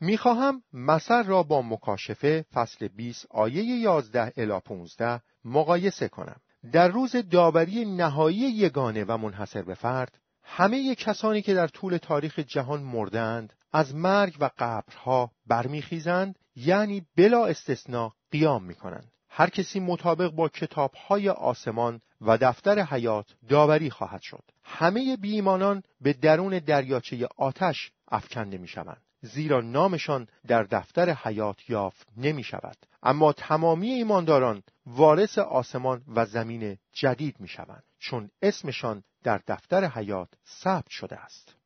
می‌خواهم 0.00 0.62
مثل 0.72 1.24
را 1.24 1.42
با 1.42 1.62
مکاشفه 1.62 2.44
فصل 2.52 2.88
20 2.88 3.26
آیه 3.30 3.64
11 3.64 4.32
الی 4.36 4.60
15 4.64 5.20
مقایسه 5.44 6.08
کنم. 6.08 6.40
در 6.72 6.88
روز 6.88 7.16
داوری 7.16 7.84
نهایی 7.84 8.38
یگانه 8.38 9.04
و 9.04 9.16
منحصر 9.16 9.62
به 9.62 9.74
فرد 9.74 10.18
همه 10.42 10.94
کسانی 10.94 11.42
که 11.42 11.54
در 11.54 11.66
طول 11.66 11.96
تاریخ 11.96 12.38
جهان 12.38 12.82
مردند 12.82 13.52
از 13.72 13.94
مرگ 13.94 14.36
و 14.40 14.50
قبرها 14.58 15.30
برمیخیزند 15.46 16.38
یعنی 16.56 17.06
بلا 17.16 17.46
استثنا 17.46 18.12
قیام 18.30 18.64
می‌کنند. 18.64 19.12
هر 19.28 19.50
کسی 19.50 19.80
مطابق 19.80 20.30
با 20.30 20.48
کتابهای 20.48 21.28
آسمان 21.28 22.00
و 22.20 22.38
دفتر 22.38 22.78
حیات 22.78 23.26
داوری 23.48 23.90
خواهد 23.90 24.22
شد. 24.22 24.44
همه 24.64 25.16
بیمانان 25.16 25.82
به 26.00 26.12
درون 26.12 26.58
دریاچه 26.58 27.28
آتش 27.36 27.92
افکنده 28.08 28.58
می‌شوند 28.58 29.02
زیرا 29.22 29.60
نامشان 29.60 30.28
در 30.46 30.62
دفتر 30.62 31.10
حیات 31.10 31.70
یافت 31.70 32.08
نمی 32.16 32.42
شود 32.42 32.76
اما 33.02 33.32
تمامی 33.32 33.90
ایمانداران 33.90 34.62
وارث 34.86 35.38
آسمان 35.38 36.02
و 36.08 36.26
زمین 36.26 36.78
جدید 36.92 37.40
می 37.40 37.48
شوند 37.48 37.82
چون 37.98 38.30
اسمشان 38.42 39.02
در 39.22 39.40
دفتر 39.46 39.84
حیات 39.84 40.28
ثبت 40.46 40.88
شده 40.88 41.16
است. 41.16 41.59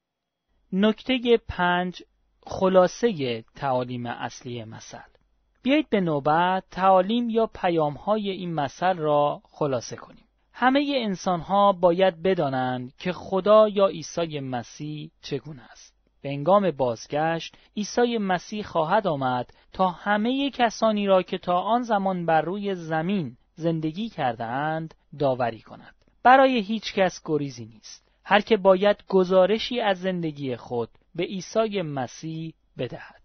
نکته 0.77 1.41
پنج 1.49 2.03
خلاصه 2.47 3.45
تعالیم 3.55 4.07
اصلی 4.07 4.65
مثل. 4.65 4.99
بیایید 5.63 5.91
به 5.91 6.01
نوبت 6.01 6.65
تعالیم 6.71 7.31
یا 7.31 7.47
پیام 7.47 7.95
های 7.95 8.31
این 8.31 8.55
مثل 8.55 8.97
را 8.97 9.41
خلاصه 9.45 9.97
کنیم. 9.97 10.25
همه 10.53 10.93
انسان 10.97 11.41
ها 11.41 11.73
باید 11.73 12.23
بدانند 12.23 12.97
که 12.99 13.13
خدا 13.13 13.69
یا 13.69 13.87
عیسی 13.87 14.41
مسیح 14.41 15.11
چگونه 15.23 15.63
است. 15.63 15.95
به 16.23 16.29
انگام 16.29 16.71
بازگشت 16.71 17.57
عیسی 17.77 18.19
مسیح 18.19 18.63
خواهد 18.63 19.07
آمد 19.07 19.51
تا 19.73 19.89
همه 19.89 20.51
کسانی 20.51 21.07
را 21.07 21.23
که 21.23 21.39
تا 21.39 21.61
آن 21.61 21.83
زمان 21.83 22.27
بر 22.27 22.43
روی 22.43 22.75
زمین 22.75 23.37
زندگی 23.55 24.09
کرده 24.09 24.45
اند 24.45 24.95
داوری 25.19 25.61
کند. 25.61 25.95
برای 26.23 26.59
هیچ 26.59 26.95
کس 26.95 27.21
گریزی 27.25 27.65
نیست. 27.65 28.04
هر 28.25 28.41
که 28.41 28.57
باید 28.57 28.97
گزارشی 29.09 29.81
از 29.81 30.01
زندگی 30.01 30.57
خود 30.57 30.91
به 31.15 31.25
عیسی 31.25 31.83
مسیح 31.83 32.55
بدهد. 32.79 33.23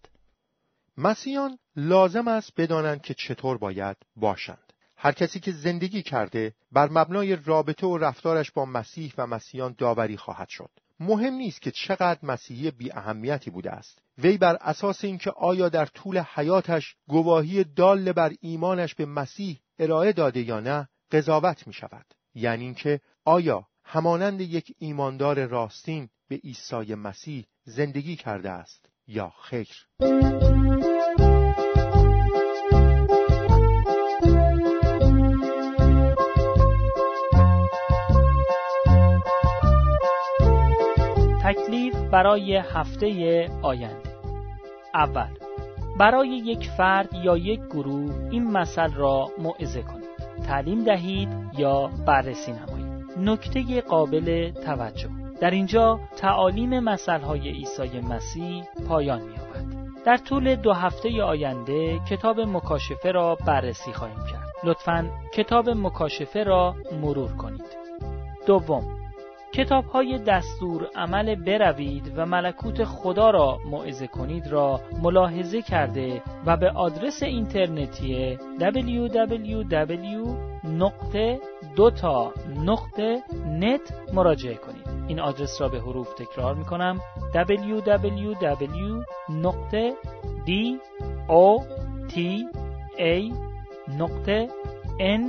مسیحیان 0.98 1.58
لازم 1.76 2.28
است 2.28 2.52
بدانند 2.58 3.02
که 3.02 3.14
چطور 3.14 3.58
باید 3.58 3.98
باشند. 4.16 4.74
هر 4.98 5.12
کسی 5.12 5.40
که 5.40 5.52
زندگی 5.52 6.02
کرده 6.02 6.54
بر 6.72 6.90
مبنای 6.92 7.36
رابطه 7.36 7.88
و 7.88 7.98
رفتارش 7.98 8.52
با 8.52 8.66
مسیح 8.66 9.14
و 9.18 9.28
مسیحیان 9.28 9.76
داوری 9.78 10.18
خواهد 10.18 10.50
شد. 10.50 10.70
مهم 11.00 11.34
نیست 11.34 11.62
که 11.62 11.72
چقدر 11.72 12.20
مسیحی 12.24 12.72
بی 12.72 12.92
اهمیتی 12.92 13.50
بوده 13.50 13.72
است. 13.72 14.02
وی 14.18 14.38
بر 14.38 14.58
اساس 14.62 15.04
اینکه 15.04 15.32
آیا 15.32 15.70
در 15.70 15.86
طول 15.86 16.24
حیاتش 16.36 16.96
گواهی 17.08 17.64
دال 17.64 18.12
بر 18.12 18.32
ایمانش 18.42 18.96
به 18.96 19.06
مسیح 19.06 19.60
ارائه 19.80 20.14
داده 20.14 20.42
یا 20.42 20.60
نه 20.60 20.90
قضاوت 21.12 21.68
می 21.68 21.74
شود. 21.74 22.06
یعنی 22.36 22.64
اینکه 22.64 23.02
آیا 23.26 23.68
همانند 23.92 24.42
یک 24.42 24.76
ایماندار 24.80 25.46
راستین 25.46 26.10
به 26.28 26.36
عیسی 26.36 26.96
مسیح 26.96 27.46
زندگی 27.64 28.16
کرده 28.16 28.50
است 28.50 28.90
یا 29.08 29.32
خیر. 29.44 29.68
تکلیف 41.44 41.96
برای 41.96 42.56
هفته 42.56 43.50
آینده. 43.62 44.10
اول 44.94 45.38
برای 46.00 46.30
یک 46.30 46.70
فرد 46.78 47.14
یا 47.14 47.38
یک 47.38 47.60
گروه 47.60 48.30
این 48.32 48.44
مثل 48.44 48.94
را 48.94 49.28
موعظه 49.38 49.82
کنید. 49.82 50.10
تعلیم 50.48 50.84
دهید 50.84 51.30
یا 51.58 51.88
بررسی 51.88 52.52
نمایید. 52.52 52.79
نکته 53.20 53.82
قابل 53.82 54.52
توجه 54.52 55.10
در 55.42 55.52
اینجا 55.52 56.00
تعالیم 56.18 56.80
مسئله 56.80 57.32
عیسی 57.34 58.00
مسیح 58.00 58.64
پایان 58.88 59.22
می‌یابد. 59.22 59.80
در 60.06 60.18
طول 60.18 60.56
دو 60.56 60.74
هفته 60.74 61.24
آینده 61.24 62.00
کتاب 62.10 62.40
مکاشفه 62.40 63.12
را 63.12 63.38
بررسی 63.46 63.94
خواهیم 63.94 64.18
کرد. 64.32 64.50
لطفا 64.64 65.10
کتاب 65.34 65.70
مکاشفه 65.70 66.44
را 66.44 66.76
مرور 67.02 67.32
کنید. 67.32 67.78
دوم 68.48 69.00
کتاب 69.54 69.86
های 69.86 70.18
دستور 70.18 70.90
عمل 70.96 71.36
بروید 71.36 72.14
و 72.16 72.26
ملکوت 72.26 72.84
خدا 72.84 73.30
را 73.30 73.58
موعظه 73.66 74.08
کنید 74.08 74.48
را 74.48 74.82
ملاحظه 75.02 75.62
کرده 75.62 76.22
و 76.46 76.58
به 76.58 76.70
آدرس 76.70 77.24
اینترنتی 77.24 78.38
www. 78.60 80.50
دو 81.76 81.92
تا 81.92 82.34
نقطه 82.66 83.24
نت 83.48 83.94
مراجعه 84.14 84.56
کنید. 84.56 84.88
این 85.08 85.20
آدرس 85.20 85.62
را 85.62 85.70
به 85.70 85.80
حروف 85.80 86.14
تکرار 86.14 86.56
می 86.56 86.66
کنم 86.66 87.00
www 87.34 89.06
نقطه 89.30 89.94
d 90.48 90.52
o 91.30 91.62
t 92.10 92.16
a 92.98 93.34
نقطه 93.98 94.48
n 95.00 95.24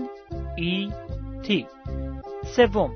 e 0.58 0.92
t 1.46 1.64
سوم 2.44 2.90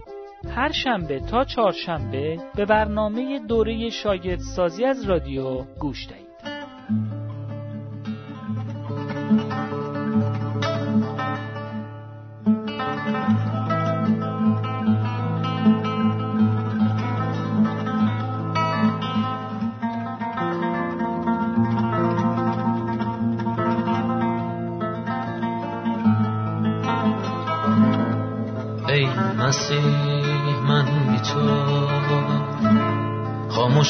هر 0.56 0.72
شنبه 0.72 1.20
تا 1.20 1.44
چهارشنبه 1.44 2.38
به 2.54 2.64
برنامه 2.64 3.38
دوره 3.38 3.90
شاگردسازی 3.90 4.84
از 4.84 5.04
رادیو 5.04 5.62
گوش 5.62 6.08
دهید. 6.08 6.23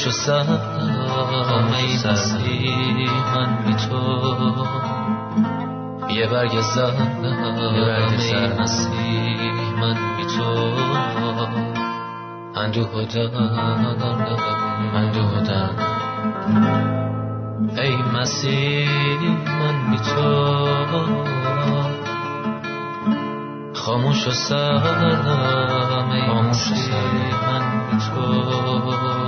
خاموش 0.04 0.08
و 0.08 0.10
سر 0.10 0.46
ای 2.44 3.08
من 3.34 3.64
بی 3.66 3.74
تو. 3.74 4.02
یه 6.10 6.26
برگ 6.26 6.54
ای 6.54 8.46
مسیح 8.60 9.52
من 9.80 10.16
بی 10.16 10.24
تو. 10.36 10.74
اندوه 12.56 12.88
و 12.92 13.04
اندوه 14.94 15.42
ای 17.82 17.96
مسیح 17.96 19.20
من 19.46 19.90
بی 19.90 19.96
تو. 19.96 20.54
خاموش 23.74 24.28
و 24.28 24.30
سرم 24.30 26.10
ای 26.10 26.48
مسیح 26.48 26.94
من 27.46 27.64
بی 27.90 27.96
تو. 27.96 29.23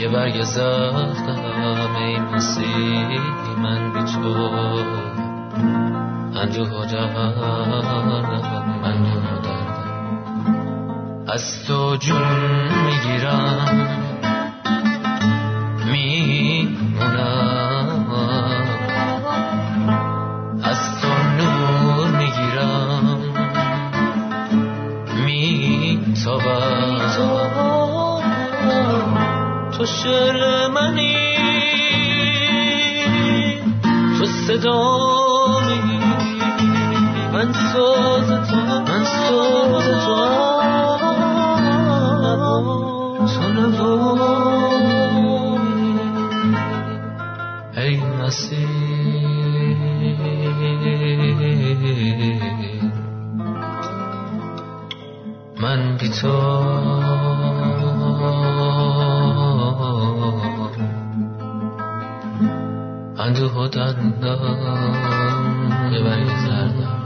یه 0.00 0.08
برگ 0.08 0.42
زختم 0.42 1.96
ای 1.96 2.18
مسیح 2.18 3.20
من 3.62 3.92
بی 3.92 4.12
تو. 4.12 5.08
اندوه 6.40 6.68
و 6.68 6.84
دردم 6.84 8.80
اندوه 8.84 9.22
و 9.22 9.40
دردم 9.42 9.78
از 11.28 11.64
تو 11.66 11.96
جون 11.96 12.22
می‌گیرم. 12.86 14.07
تو 34.58 34.70
صدامی 34.70 35.98
من 37.32 37.52
ساز 37.52 38.28
تو 38.50 38.56
من 38.88 39.04
ساز 39.04 39.84
تو. 40.04 40.16
تو 43.36 43.46
نوامی 43.52 44.38
ای 47.76 47.96
مسیح. 47.96 48.68
من 55.60 55.96
بی 55.96 56.08
تو 56.08 56.32
اندوه 63.28 63.52
و 63.52 63.64
یه 65.92 66.00
برگ 66.02 66.28
زردم 66.46 66.98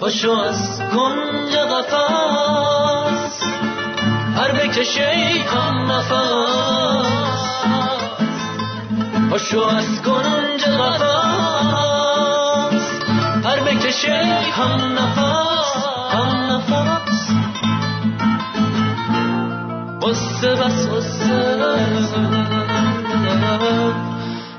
پاشو 0.00 0.30
از 0.30 0.82
گنج 0.82 1.56
قفص 1.56 3.42
هر 4.36 4.52
بکشه 4.52 5.10
هم 5.48 5.92
نفس 5.92 6.12
پاشو 9.30 9.60
از 9.60 10.02
گنج 10.02 10.64
قفص 10.64 11.68
هر 13.46 13.60
بکشه 13.60 14.22
هم 14.52 14.98
نفس 14.98 15.86
هم 16.12 16.52
نفس 16.52 16.97
قصه 20.08 20.54
بس 20.54 20.86
قصه 20.86 21.38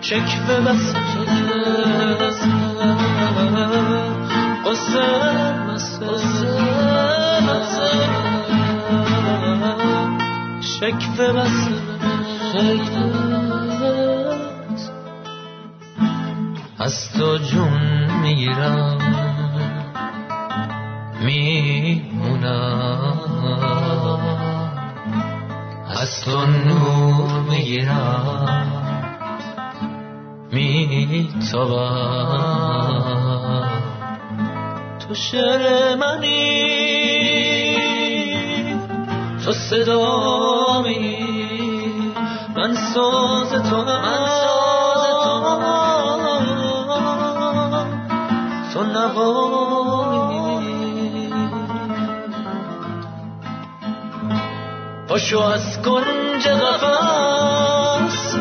شکوه 0.01 0.59
بس 0.59 0.93
شکوه 1.13 1.59
قصه 4.65 5.07
بس 5.67 5.99
شکوه 10.61 11.31
بس. 11.33 11.67
از 12.55 13.28
از 26.19 26.25
تو 26.25 26.45
نور 26.45 27.39
می‌گیرم 27.49 28.67
میتابم. 30.51 31.79
تو 34.99 35.15
شعر 35.15 35.95
منی. 35.95 36.59
تو 39.45 39.51
صدامی 39.53 41.17
من 42.55 42.75
ساز 42.75 43.49
تو 43.69 43.77
من. 43.77 44.25
ساز 44.25 45.03
تو 45.23 45.39
تو 48.73 48.83
نوامی 48.83 49.68
پاشو 55.09 55.39
از 55.39 55.81
کنج 55.81 56.47
قفص 56.47 58.35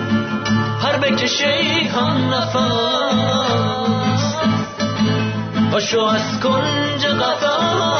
هر 0.82 0.98
بکشه 0.98 1.52
هم 1.96 2.34
نفس 2.34 2.56
پاشو 5.72 6.00
از 6.00 6.40
کنج 6.40 7.06
قفص 7.06 7.98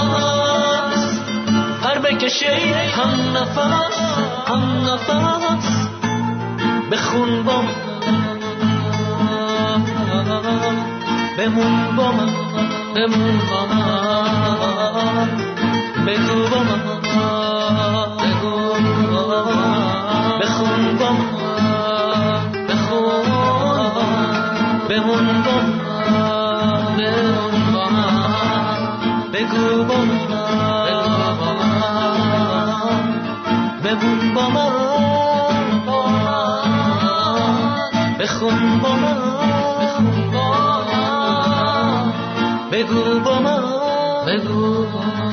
هر 1.85 1.99
بکشه 1.99 2.57
هم 2.97 3.37
نفس 3.37 3.99
هم 4.47 4.91
نفس 4.91 5.89
بخون 6.93 7.43
با 7.43 7.63
من 7.63 7.89
بمون 11.39 11.97
با 11.97 12.13
من 12.13 12.29
بمون 12.95 13.39
با 13.51 13.67
من. 13.67 15.29
بگو 16.07 16.49
با 16.51 16.63
من. 16.63 18.08
بخون 19.29 20.99
با 20.99 21.11
بخون 22.69 23.29
بمون 24.89 25.27
با 25.43 25.57
من 25.61 26.97
بمون 26.97 27.73
با 27.73 27.85
بگو 29.33 29.85
با 29.85 29.95
بمون 33.85 34.35
بخون 34.35 34.35
با 34.35 34.49
من 34.49 34.73
بخون 38.19 38.81
با 38.81 38.93
من 38.97 39.39
بگو 42.73 43.21
با 43.21 43.41
من 43.41 43.63
بگو 44.27 44.85
با 44.85 45.01
من 45.01 45.28